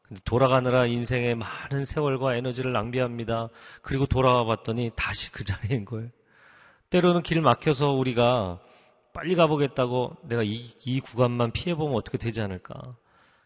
근데 0.00 0.22
돌아가느라 0.24 0.86
인생의 0.86 1.34
많은 1.34 1.84
세월과 1.84 2.36
에너지를 2.36 2.72
낭비합니다. 2.72 3.50
그리고 3.82 4.06
돌아와 4.06 4.46
봤더니 4.46 4.90
다시 4.96 5.30
그 5.30 5.44
자리인 5.44 5.84
거예요. 5.84 6.08
때로는 6.88 7.22
길 7.22 7.42
막혀서 7.42 7.90
우리가 7.90 8.58
빨리 9.12 9.34
가보겠다고 9.34 10.16
내가 10.22 10.42
이, 10.44 10.54
이 10.86 11.00
구간만 11.00 11.50
피해보면 11.52 11.94
어떻게 11.94 12.16
되지 12.16 12.40
않을까. 12.40 12.96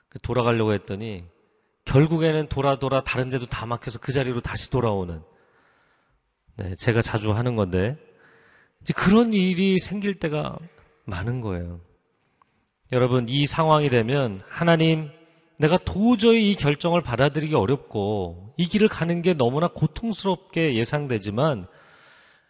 그 0.09 0.21
돌아가려고 0.21 0.73
했더니 0.73 1.25
결국에는 1.85 2.47
돌아 2.47 2.79
돌아 2.79 3.01
다른 3.01 3.29
데도 3.29 3.47
다 3.47 3.67
막혀서 3.67 3.99
그 3.99 4.13
자리로 4.13 4.41
다시 4.41 4.71
돌아오는. 4.71 5.21
네, 6.59 6.77
제가 6.77 7.03
자주 7.03 7.33
하는 7.33 7.57
건데. 7.57 7.99
이제 8.85 8.93
그런 8.93 9.33
일이 9.33 9.79
생길 9.79 10.19
때가 10.19 10.59
많은 11.07 11.41
거예요. 11.41 11.81
여러분, 12.93 13.29
이 13.31 13.47
상황이 13.47 13.89
되면 13.89 14.43
하나님, 14.47 15.09
내가 15.57 15.79
도저히 15.79 16.51
이 16.51 16.55
결정을 16.55 17.01
받아들이기 17.01 17.55
어렵고 17.55 18.55
이 18.59 18.67
길을 18.67 18.89
가는 18.89 19.23
게 19.23 19.33
너무나 19.33 19.69
고통스럽게 19.69 20.75
예상되지만 20.75 21.67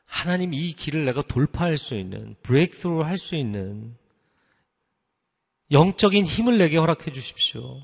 하나님 0.06 0.52
이 0.52 0.72
길을 0.72 1.04
내가 1.04 1.22
돌파할 1.22 1.76
수 1.76 1.94
있는, 1.94 2.34
브레이크스루 2.42 3.04
할 3.04 3.16
수 3.16 3.36
있는 3.36 3.96
영적인 5.70 6.24
힘을 6.24 6.58
내게 6.58 6.76
허락해 6.78 7.12
주십시오. 7.12 7.80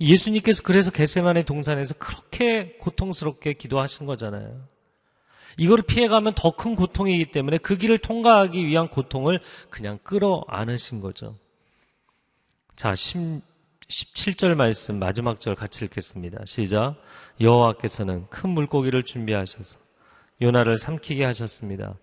예수님께서 0.00 0.62
그래서 0.62 0.92
겟세만의 0.92 1.44
동산에서 1.44 1.94
그렇게 1.94 2.76
고통스럽게 2.78 3.54
기도하신 3.54 4.06
거잖아요. 4.06 4.68
이걸 5.56 5.82
피해가면 5.82 6.34
더 6.34 6.50
큰 6.50 6.76
고통이기 6.76 7.30
때문에 7.30 7.58
그 7.58 7.76
길을 7.76 7.98
통과하기 7.98 8.66
위한 8.66 8.88
고통을 8.88 9.40
그냥 9.70 9.98
끌어 10.02 10.44
안으신 10.48 11.00
거죠. 11.00 11.36
자, 12.76 12.94
10, 12.94 13.40
17절 13.88 14.54
말씀 14.54 14.98
마지막 14.98 15.40
절 15.40 15.54
같이 15.54 15.84
읽겠습니다. 15.86 16.44
시작. 16.44 16.96
여호와께서는 17.40 18.26
큰 18.28 18.50
물고기를 18.50 19.02
준비하셔서 19.02 19.78
요나를 20.42 20.78
삼키게 20.78 21.24
하셨습니다. 21.24 21.94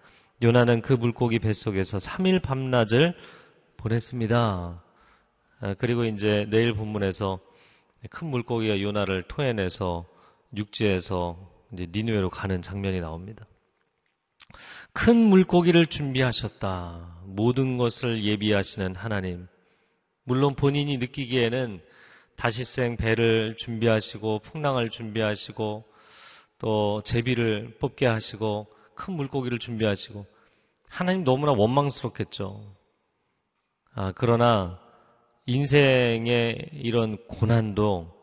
요나는 0.41 0.81
그 0.81 0.93
물고기 0.93 1.39
뱃속에서 1.39 1.97
3일 1.97 2.41
밤낮을 2.41 3.15
보냈습니다. 3.77 4.83
아, 5.61 5.73
그리고 5.77 6.05
이제 6.05 6.45
내일 6.49 6.73
본문에서 6.73 7.39
큰 8.09 8.27
물고기가 8.27 8.81
요나를 8.81 9.23
토해내서 9.27 10.05
육지에서 10.55 11.54
이제 11.77 11.87
니누에로 11.91 12.29
가는 12.29 12.61
장면이 12.61 13.01
나옵니다. 13.01 13.45
큰 14.93 15.15
물고기를 15.15 15.87
준비하셨다. 15.87 17.23
모든 17.25 17.77
것을 17.77 18.23
예비하시는 18.23 18.95
하나님. 18.95 19.47
물론 20.23 20.55
본인이 20.55 20.97
느끼기에는 20.97 21.81
다시생 22.35 22.97
배를 22.97 23.57
준비하시고 23.57 24.39
풍랑을 24.39 24.89
준비하시고 24.89 25.85
또 26.59 27.01
제비를 27.03 27.77
뽑게 27.79 28.05
하시고 28.05 28.67
큰 28.95 29.13
물고기를 29.13 29.59
준비하시고 29.59 30.25
하나님 30.87 31.23
너무나 31.23 31.51
원망스럽겠죠. 31.51 32.75
아, 33.93 34.13
그러나 34.15 34.79
인생의 35.45 36.69
이런 36.73 37.17
고난도 37.27 38.14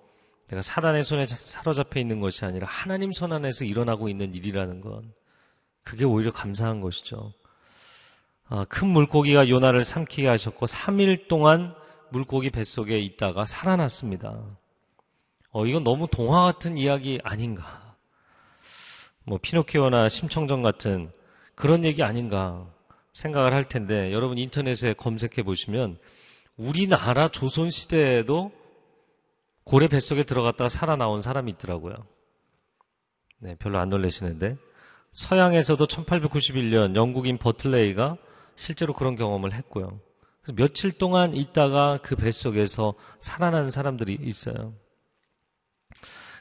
내가 0.53 0.61
사단의 0.61 1.03
손에 1.05 1.25
사로잡혀 1.27 1.99
있는 1.99 2.21
것이 2.21 2.45
아니라 2.45 2.67
하나님 2.67 3.11
손 3.11 3.33
안에서 3.33 3.65
일어나고 3.65 4.11
있는 4.11 4.35
일이라는 4.35 4.83
건 4.83 5.15
그게 5.83 6.05
오히려 6.05 6.31
감사한 6.31 6.83
것이죠. 6.83 7.33
아, 8.51 8.67
큰 8.69 8.89
물고기가 8.89 9.49
요나를 9.49 9.83
삼키게 9.83 10.29
하셨고 10.29 10.67
3일 10.67 11.27
동안 11.27 11.75
물고기 12.11 12.51
뱃속에 12.51 12.99
있다가 12.99 13.47
살아났습니다. 13.47 14.45
어, 15.53 15.65
이건 15.65 15.85
너무 15.85 16.07
동화 16.07 16.43
같은 16.43 16.77
이야기 16.77 17.19
아닌가. 17.25 17.97
뭐 19.25 19.39
피노키오나 19.41 20.11
심청전 20.11 20.61
같은 20.61 21.11
그런 21.55 21.83
얘기 21.87 22.03
아닌가 22.03 22.67
생각을 23.13 23.55
할 23.55 23.65
텐데 23.65 24.13
여러분 24.13 24.37
인터넷에 24.37 24.93
검색해 24.93 25.45
보시면 25.45 25.97
우리나라 26.59 27.29
조선 27.29 27.71
시대에도 27.71 28.53
고래 29.65 29.89
뱃속에 29.89 30.25
들어갔다가 30.25 30.69
살아나온 30.69 31.23
사람이 31.23 31.53
있더라고요. 31.53 31.95
네, 33.39 33.57
별로 33.59 33.79
안 33.79 33.91
놀라시는데 33.91 34.57
서양에서도 35.13 35.87
1891년 35.87 36.95
영국인 36.95 37.39
버틀레이가 37.39 38.17
실제로 38.55 38.93
그런 38.93 39.17
경험을 39.17 39.53
했고요. 39.53 40.01
그래서 40.43 40.57
며칠 40.57 40.93
동안 40.93 41.35
있다가 41.35 41.99
그 42.03 42.17
뱃속에서 42.17 42.95
살아나는 43.21 43.71
사람들이 43.71 44.19
있어요. 44.23 44.75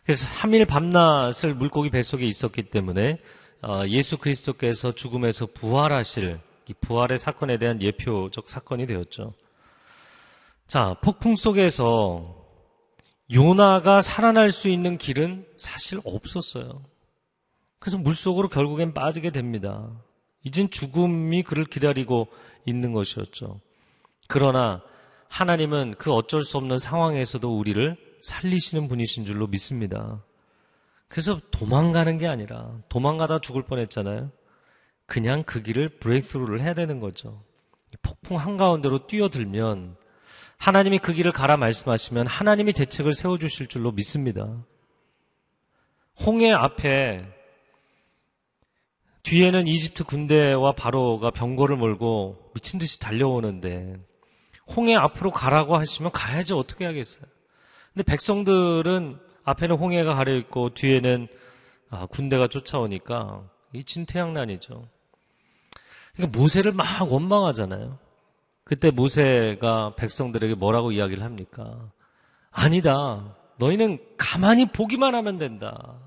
그래서 0.03 0.33
3일 0.35 0.67
밤낮을 0.67 1.53
물고기 1.53 1.89
뱃속에 1.89 2.25
있었기 2.25 2.63
때문에 2.63 3.19
어, 3.61 3.81
예수 3.87 4.17
그리스도께서 4.17 4.93
죽음에서 4.93 5.47
부활하실 5.53 6.39
부활의 6.79 7.17
사건에 7.17 7.57
대한 7.57 7.81
예표적 7.81 8.49
사건이 8.49 8.87
되었죠. 8.87 9.33
자, 10.67 10.95
폭풍 11.01 11.35
속에서 11.35 12.40
요나가 13.33 14.01
살아날 14.01 14.51
수 14.51 14.69
있는 14.69 14.97
길은 14.97 15.45
사실 15.57 15.99
없었어요. 16.03 16.83
그래서 17.79 17.97
물속으로 17.97 18.49
결국엔 18.49 18.93
빠지게 18.93 19.31
됩니다. 19.31 19.89
이젠 20.43 20.69
죽음이 20.69 21.43
그를 21.43 21.65
기다리고 21.65 22.27
있는 22.65 22.93
것이었죠. 22.93 23.59
그러나 24.27 24.81
하나님은 25.29 25.95
그 25.97 26.11
어쩔 26.13 26.43
수 26.43 26.57
없는 26.57 26.77
상황에서도 26.77 27.57
우리를 27.57 27.95
살리시는 28.21 28.87
분이신 28.87 29.25
줄로 29.25 29.47
믿습니다. 29.47 30.23
그래서 31.07 31.39
도망가는 31.51 32.17
게 32.17 32.27
아니라 32.27 32.77
도망가다 32.89 33.39
죽을 33.39 33.63
뻔했잖아요. 33.63 34.31
그냥 35.05 35.43
그 35.43 35.61
길을 35.61 35.99
브레이크스루를 35.99 36.61
해야 36.61 36.73
되는 36.73 36.99
거죠. 36.99 37.43
폭풍 38.01 38.37
한가운데로 38.37 39.07
뛰어들면 39.07 39.97
하나님이 40.61 40.99
그 40.99 41.11
길을 41.11 41.31
가라 41.31 41.57
말씀하시면 41.57 42.27
하나님이 42.27 42.73
대책을 42.73 43.15
세워주실 43.15 43.65
줄로 43.65 43.91
믿습니다. 43.91 44.63
홍해 46.23 46.51
앞에 46.51 47.25
뒤에는 49.23 49.65
이집트 49.65 50.03
군대와 50.03 50.73
바로가 50.73 51.31
병거를 51.31 51.77
몰고 51.77 52.51
미친 52.53 52.77
듯이 52.77 52.99
달려오는데 52.99 53.97
홍해 54.75 54.93
앞으로 54.93 55.31
가라고 55.31 55.77
하시면 55.77 56.11
가야지 56.11 56.53
어떻게 56.53 56.85
하겠어요. 56.85 57.25
근데 57.93 58.03
백성들은 58.03 59.17
앞에는 59.43 59.75
홍해가 59.77 60.13
가려 60.13 60.35
있고 60.35 60.75
뒤에는 60.75 61.27
아, 61.89 62.05
군대가 62.05 62.47
쫓아오니까 62.47 63.49
이 63.73 63.83
진태양난이죠. 63.83 64.87
그러니까 66.13 66.37
모세를 66.37 66.71
막 66.71 67.11
원망하잖아요. 67.11 68.10
그때 68.71 68.89
모세가 68.89 69.95
백성들에게 69.97 70.55
뭐라고 70.55 70.93
이야기를 70.93 71.25
합니까? 71.25 71.91
아니다. 72.51 73.35
너희는 73.57 73.99
가만히 74.15 74.71
보기만 74.71 75.13
하면 75.13 75.37
된다. 75.37 75.99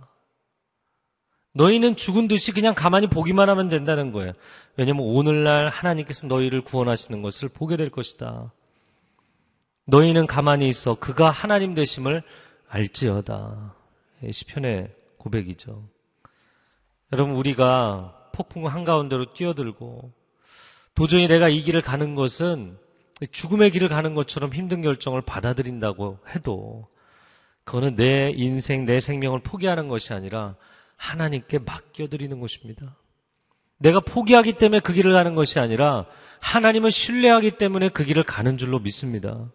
너희는 1.53 1.95
죽은 1.95 2.27
듯이 2.27 2.53
그냥 2.53 2.75
가만히 2.75 3.07
보기만 3.07 3.51
하면 3.51 3.69
된다는 3.69 4.13
거예요. 4.13 4.33
왜냐하면 4.79 5.05
오늘날 5.05 5.69
하나님께서 5.69 6.27
너희를 6.27 6.63
구원하시는 6.63 7.21
것을 7.21 7.51
보게 7.51 7.77
될 7.77 7.91
것이다. 7.91 8.51
너희는 9.85 10.27
가만히 10.27 10.67
있어 10.67 10.95
그가 10.95 11.29
하나님 11.29 11.75
되심을 11.75 12.23
알지어다. 12.71 13.75
시편의 14.31 14.91
고백이죠. 15.19 15.87
여러분 17.13 17.35
우리가 17.35 18.31
폭풍 18.33 18.67
한가운데로 18.67 19.35
뛰어들고 19.35 20.24
도저히 20.95 21.27
내가 21.29 21.49
이 21.49 21.61
길을 21.61 21.83
가는 21.83 22.15
것은 22.15 22.79
죽음의 23.31 23.71
길을 23.73 23.89
가는 23.89 24.15
것처럼 24.15 24.53
힘든 24.53 24.83
결정을 24.83 25.23
받아들인다고 25.23 26.19
해도 26.35 26.89
그거는 27.65 27.97
내 27.97 28.31
인생, 28.35 28.85
내 28.85 29.01
생명을 29.01 29.41
포기하는 29.41 29.89
것이 29.89 30.13
아니라 30.13 30.57
하나님께 30.97 31.61
맡겨드리는 31.61 32.39
것입니다. 32.39 32.97
내가 33.79 34.01
포기하기 34.01 34.55
때문에 34.55 34.81
그 34.81 34.93
길을 34.93 35.13
가는 35.13 35.35
것이 35.35 35.59
아니라 35.59 36.07
하나님을 36.41 36.91
신뢰하기 36.91 37.53
때문에 37.53 37.89
그 37.89 38.05
길을 38.05 38.23
가는 38.23 38.57
줄로 38.59 38.79
믿습니다. 38.79 39.51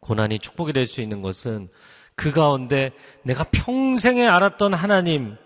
고난이 0.00 0.38
축복이 0.38 0.72
될 0.72 0.86
수 0.86 1.00
있는 1.00 1.22
것은 1.22 1.68
그 2.14 2.32
가운데 2.32 2.92
내가 3.22 3.44
평생에 3.44 4.26
알았던 4.26 4.74
하나님, 4.74 5.36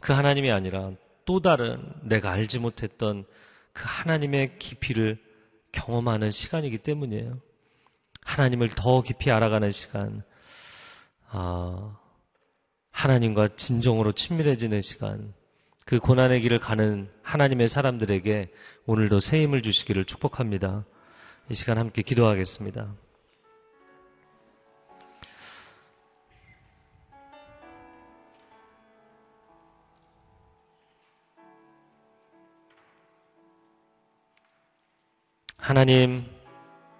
그 0.00 0.12
하나님이 0.12 0.50
아니라 0.50 0.92
또 1.24 1.40
다른 1.40 1.84
내가 2.02 2.30
알지 2.30 2.58
못했던 2.58 3.24
그 3.72 3.84
하나님의 3.86 4.58
깊이를 4.58 5.18
경험하는 5.72 6.30
시간이기 6.30 6.78
때문이에요. 6.78 7.40
하나님을 8.24 8.68
더 8.70 9.02
깊이 9.02 9.30
알아가는 9.30 9.70
시간, 9.70 10.22
아, 11.28 11.96
하나님과 12.90 13.48
진정으로 13.56 14.12
친밀해지는 14.12 14.80
시간, 14.80 15.34
그 15.84 15.98
고난의 15.98 16.42
길을 16.42 16.60
가는 16.60 17.10
하나님의 17.22 17.66
사람들에게 17.66 18.52
오늘도 18.86 19.20
새 19.20 19.42
힘을 19.42 19.62
주시기를 19.62 20.04
축복합니다. 20.04 20.84
이 21.50 21.54
시간 21.54 21.78
함께 21.78 22.02
기도하겠습니다. 22.02 22.94
하나님, 35.62 36.24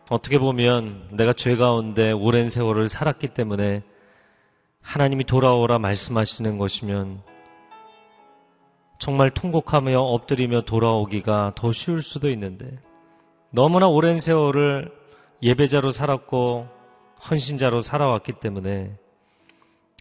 어떻게 0.09 0.39
보면 0.39 1.09
내가 1.11 1.33
죄 1.33 1.57
가운데 1.57 2.13
오랜 2.13 2.49
세월을 2.49 2.89
살았기 2.89 3.35
때문에 3.35 3.83
하나님이 4.81 5.25
돌아오라 5.25 5.81
말씀하시는 5.81 6.59
것이면 6.59 7.23
정말 9.01 9.33
통곡하며 9.33 9.99
엎드리며 9.99 10.61
돌아오기가 10.61 11.55
더 11.57 11.73
쉬울 11.73 12.03
수도 12.03 12.29
있는데 12.29 12.79
너무나 13.51 13.89
오랜 13.89 14.21
세월을 14.21 14.93
예배자로 15.43 15.91
살았고 15.91 16.69
헌신자로 17.29 17.81
살아왔기 17.81 18.35
때문에 18.35 18.97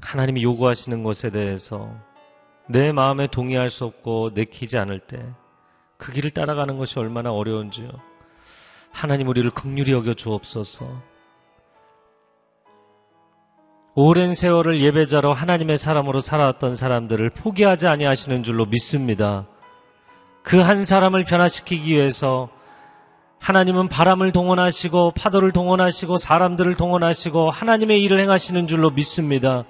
하나님이 0.03 0.43
요구하시는 0.43 1.01
것에 1.01 1.31
대해서 1.31 1.89
내 2.67 2.91
마음에 2.91 3.25
동의할 3.25 3.69
수 3.69 3.85
없고 3.85 4.31
내키지 4.35 4.77
않을 4.77 4.99
때 4.99 5.19
그 6.01 6.11
길을 6.11 6.31
따라가는 6.31 6.79
것이 6.79 6.97
얼마나 6.97 7.31
어려운지요. 7.31 7.87
하나님 8.91 9.27
우리를 9.27 9.49
극률히 9.51 9.93
여겨 9.93 10.13
주옵소서. 10.13 10.85
오랜 13.93 14.33
세월을 14.33 14.81
예배자로 14.81 15.33
하나님의 15.33 15.75
사람으로 15.75 16.19
살아왔던 16.19 16.75
사람들을 16.75 17.29
포기하지 17.31 17.87
아니하시는 17.87 18.43
줄로 18.43 18.65
믿습니다. 18.65 19.47
그 20.43 20.61
한 20.61 20.85
사람을 20.85 21.25
변화시키기 21.25 21.93
위해서 21.93 22.49
하나님은 23.39 23.89
바람을 23.89 24.31
동원하시고 24.31 25.11
파도를 25.11 25.51
동원하시고 25.51 26.17
사람들을 26.17 26.75
동원하시고 26.75 27.49
하나님의 27.49 28.01
일을 28.03 28.19
행하시는 28.19 28.67
줄로 28.67 28.91
믿습니다. 28.91 29.65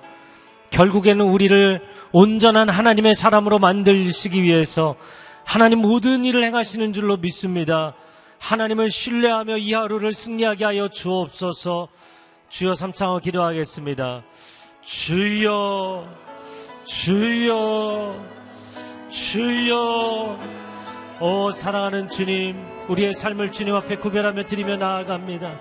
결국에는 0.71 1.25
우리를 1.25 1.81
온전한 2.11 2.69
하나님의 2.69 3.15
사람으로 3.15 3.59
만들시기 3.59 4.43
위해서 4.43 4.95
하나님 5.45 5.79
모든 5.79 6.25
일을 6.25 6.43
행하시는 6.43 6.93
줄로 6.93 7.17
믿습니다. 7.17 7.93
하나님을 8.41 8.89
신뢰하며 8.89 9.57
이 9.57 9.73
하루를 9.73 10.11
승리하게 10.11 10.65
하여 10.65 10.87
주옵소서. 10.87 11.87
주여 12.49 12.73
삼창어 12.73 13.19
기도하겠습니다. 13.19 14.23
주여, 14.81 16.07
주여, 16.83 18.25
주여. 19.09 20.39
오 21.21 21.51
사랑하는 21.51 22.09
주님, 22.09 22.57
우리의 22.89 23.13
삶을 23.13 23.51
주님 23.51 23.75
앞에 23.75 23.97
구별하며 23.97 24.47
드리며 24.47 24.75
나아갑니다. 24.77 25.55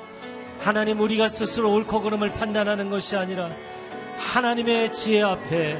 하나님 0.60 1.00
우리가 1.00 1.28
스스로 1.28 1.72
옳고 1.74 2.00
그름을 2.00 2.32
판단하는 2.32 2.88
것이 2.88 3.14
아니라 3.14 3.50
하나님의 4.16 4.94
지혜 4.94 5.22
앞에 5.22 5.78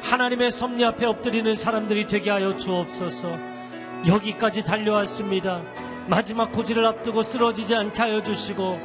하나님의 0.00 0.52
섭리 0.52 0.84
앞에 0.84 1.06
엎드리는 1.06 1.56
사람들이 1.56 2.06
되게 2.06 2.30
하여 2.30 2.56
주옵소서. 2.56 3.32
여기까지 4.06 4.62
달려왔습니다. 4.62 5.60
마지막 6.08 6.52
고지를 6.52 6.86
앞두고 6.86 7.22
쓰러지지 7.22 7.74
않게 7.74 8.00
하여 8.00 8.22
주시고 8.22 8.78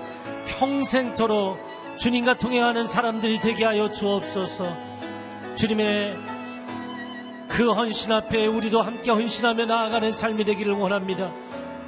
평생토록 0.48 1.58
주님과 1.98 2.36
동행하는 2.36 2.88
사람들이 2.88 3.40
되게 3.40 3.64
하여 3.64 3.92
주옵소서. 3.92 4.76
주님의 5.56 6.18
그 7.48 7.72
헌신 7.72 8.12
앞에 8.12 8.48
우리도 8.48 8.82
함께 8.82 9.12
헌신하며 9.12 9.66
나아가는 9.66 10.12
삶이 10.12 10.46
되기를 10.46 10.74
원합니다. 10.74 11.32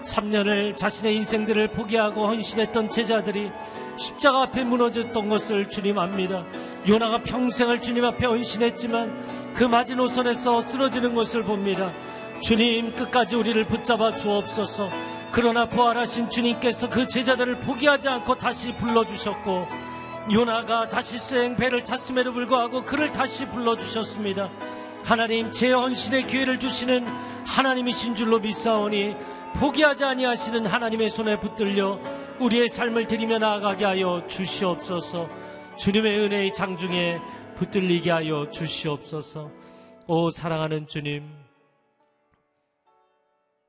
3년을 0.04 0.78
자신의 0.78 1.16
인생들을 1.16 1.70
포기하고 1.70 2.28
헌신했던 2.28 2.90
제자들이 2.90 3.50
십자가 3.98 4.44
앞에 4.44 4.64
무너졌던 4.64 5.30
것을 5.30 5.70
주님 5.70 5.98
압니다. 5.98 6.44
요나가 6.88 7.20
평생을 7.20 7.82
주님 7.82 8.06
앞에 8.06 8.26
헌신했지만 8.26 9.54
그 9.56 9.64
마지노선에서 9.64 10.62
쓰러지는 10.62 11.16
것을 11.16 11.44
봅니다. 11.44 11.92
주님 12.42 12.94
끝까지 12.96 13.36
우리를 13.36 13.64
붙잡아 13.64 14.16
주옵소서. 14.18 15.13
그러나 15.34 15.66
부활하신 15.66 16.30
주님께서 16.30 16.92
그 16.92 17.08
제자들을 17.08 17.56
포기하지 17.62 18.08
않고 18.08 18.36
다시 18.36 18.72
불러주셨고 18.74 19.68
요나가 20.32 20.88
다시 20.88 21.18
생 21.18 21.56
배를 21.56 21.84
탔음에도 21.86 22.32
불구하고 22.34 22.86
그를 22.86 23.12
다시 23.12 23.48
불러주셨습니다. 23.48 24.52
하나님 25.04 25.52
제 25.52 25.72
헌신의 25.72 26.28
기회를 26.28 26.60
주시는 26.60 27.08
하나님이신 27.48 28.14
줄로 28.14 28.38
믿사오니 28.38 29.16
포기하지 29.56 30.04
아니하시는 30.04 30.68
하나님의 30.68 31.10
손에 31.10 31.40
붙들려 31.40 32.00
우리의 32.40 32.68
삶을 32.70 33.08
드리며 33.08 33.40
나아가게 33.40 33.86
하여 33.86 34.24
주시옵소서. 34.28 35.28
주님의 35.78 36.20
은혜의 36.20 36.54
장중에 36.54 37.20
붙들리게 37.56 38.12
하여 38.12 38.52
주시옵소서. 38.52 39.50
오 40.06 40.30
사랑하는 40.30 40.88
주님, 40.88 41.43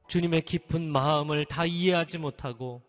주님의 0.06 0.42
깊은 0.42 0.90
마음을 0.90 1.44
다 1.44 1.64
이해하지 1.64 2.18
못하고 2.18 2.82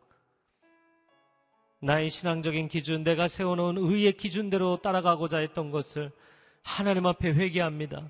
나의 1.80 2.10
신앙적인 2.10 2.68
기준, 2.68 3.04
내가 3.04 3.28
세워놓은 3.28 3.78
의의 3.78 4.14
기준대로 4.14 4.78
따라가고자 4.78 5.38
했던 5.38 5.72
것을 5.72 6.12
하나님 6.64 7.06
앞에 7.06 7.30
회개합니다. 7.30 8.10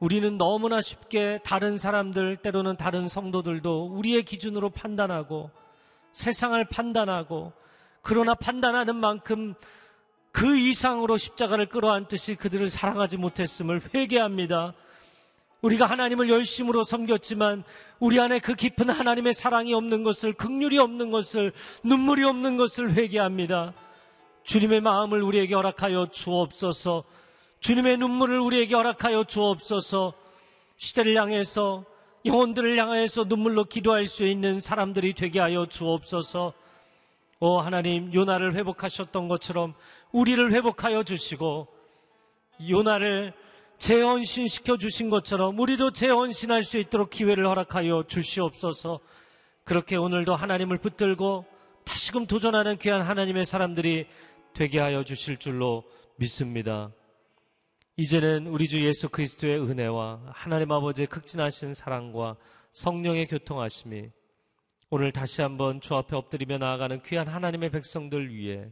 우리는 0.00 0.38
너무나 0.38 0.80
쉽게 0.80 1.40
다른 1.44 1.78
사람들, 1.78 2.36
때로는 2.38 2.76
다른 2.76 3.08
성도들도 3.08 3.86
우리의 3.86 4.22
기준으로 4.24 4.70
판단하고 4.70 5.50
세상을 6.10 6.64
판단하고 6.64 7.52
그러나 8.00 8.34
판단하는 8.34 8.96
만큼 8.96 9.54
그 10.32 10.56
이상으로 10.56 11.18
십자가를 11.18 11.66
끌어안듯이 11.66 12.34
그들을 12.36 12.68
사랑하지 12.70 13.18
못했음을 13.18 13.82
회개합니다. 13.94 14.74
우리가 15.62 15.86
하나님을 15.86 16.28
열심으로 16.28 16.82
섬겼지만 16.82 17.62
우리 18.00 18.18
안에 18.20 18.40
그 18.40 18.54
깊은 18.54 18.90
하나님의 18.90 19.32
사랑이 19.32 19.72
없는 19.72 20.02
것을 20.02 20.32
극률이 20.32 20.78
없는 20.78 21.10
것을 21.12 21.52
눈물이 21.84 22.24
없는 22.24 22.56
것을 22.56 22.94
회개합니다. 22.94 23.72
주님의 24.42 24.80
마음을 24.80 25.22
우리에게 25.22 25.54
허락하여 25.54 26.08
주옵소서. 26.10 27.04
주님의 27.60 27.96
눈물을 27.98 28.40
우리에게 28.40 28.74
허락하여 28.74 29.24
주옵소서. 29.24 30.14
시대를 30.76 31.14
향해서 31.14 31.84
영혼들을 32.24 32.76
향해서 32.76 33.24
눈물로 33.28 33.64
기도할 33.64 34.04
수 34.04 34.26
있는 34.26 34.60
사람들이 34.60 35.14
되게 35.14 35.38
하여 35.38 35.66
주옵소서. 35.66 36.54
오 37.38 37.58
하나님 37.58 38.12
요나를 38.12 38.54
회복하셨던 38.54 39.28
것처럼 39.28 39.74
우리를 40.10 40.52
회복하여 40.52 41.04
주시고 41.04 41.68
요나를 42.68 43.32
재헌신시켜 43.82 44.76
주신 44.76 45.10
것처럼 45.10 45.58
우리도 45.58 45.90
재헌신할 45.90 46.62
수 46.62 46.78
있도록 46.78 47.10
기회를 47.10 47.48
허락하여 47.48 48.04
주시옵소서. 48.06 49.00
그렇게 49.64 49.96
오늘도 49.96 50.36
하나님을 50.36 50.78
붙들고 50.78 51.44
다시금 51.84 52.28
도전하는 52.28 52.78
귀한 52.78 53.02
하나님의 53.02 53.44
사람들이 53.44 54.06
되게 54.54 54.78
하여 54.78 55.02
주실 55.02 55.38
줄로 55.38 55.82
믿습니다. 56.14 56.92
이제는 57.96 58.46
우리 58.46 58.68
주 58.68 58.80
예수 58.86 59.08
그리스도의 59.08 59.60
은혜와 59.60 60.26
하나님 60.28 60.70
아버지의 60.70 61.08
극진하신 61.08 61.74
사랑과 61.74 62.36
성령의 62.70 63.26
교통하심이 63.26 64.10
오늘 64.90 65.10
다시 65.10 65.42
한번 65.42 65.80
주 65.80 65.96
앞에 65.96 66.14
엎드리며 66.14 66.58
나아가는 66.58 67.02
귀한 67.02 67.26
하나님의 67.26 67.70
백성들 67.72 68.32
위해 68.32 68.70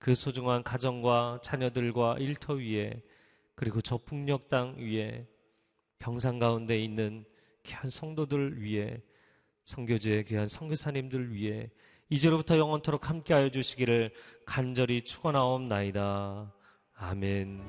그 0.00 0.16
소중한 0.16 0.64
가정과 0.64 1.42
자녀들과 1.44 2.16
일터 2.18 2.54
위에 2.54 3.02
그리고 3.54 3.80
저땅 3.80 4.76
위에 4.78 5.26
병상 5.98 6.38
가운데 6.38 6.78
있는 6.78 7.24
귀한 7.62 7.88
성도들 7.88 8.62
위에 8.62 9.02
성교제의 9.64 10.24
귀한 10.24 10.46
성교사님들 10.46 11.32
위해 11.32 11.70
이제로부터 12.08 12.58
영원토록 12.58 13.08
함께하여 13.08 13.50
주시기를 13.50 14.12
간절히 14.44 15.02
축원하옵나이다. 15.02 16.52
아멘. 16.94 17.62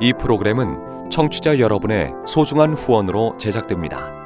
이 0.00 0.12
프로그램은 0.12 1.10
청취자 1.10 1.58
여러분의 1.58 2.10
소중한 2.26 2.74
후원으로 2.74 3.36
제작됩니다. 3.38 4.25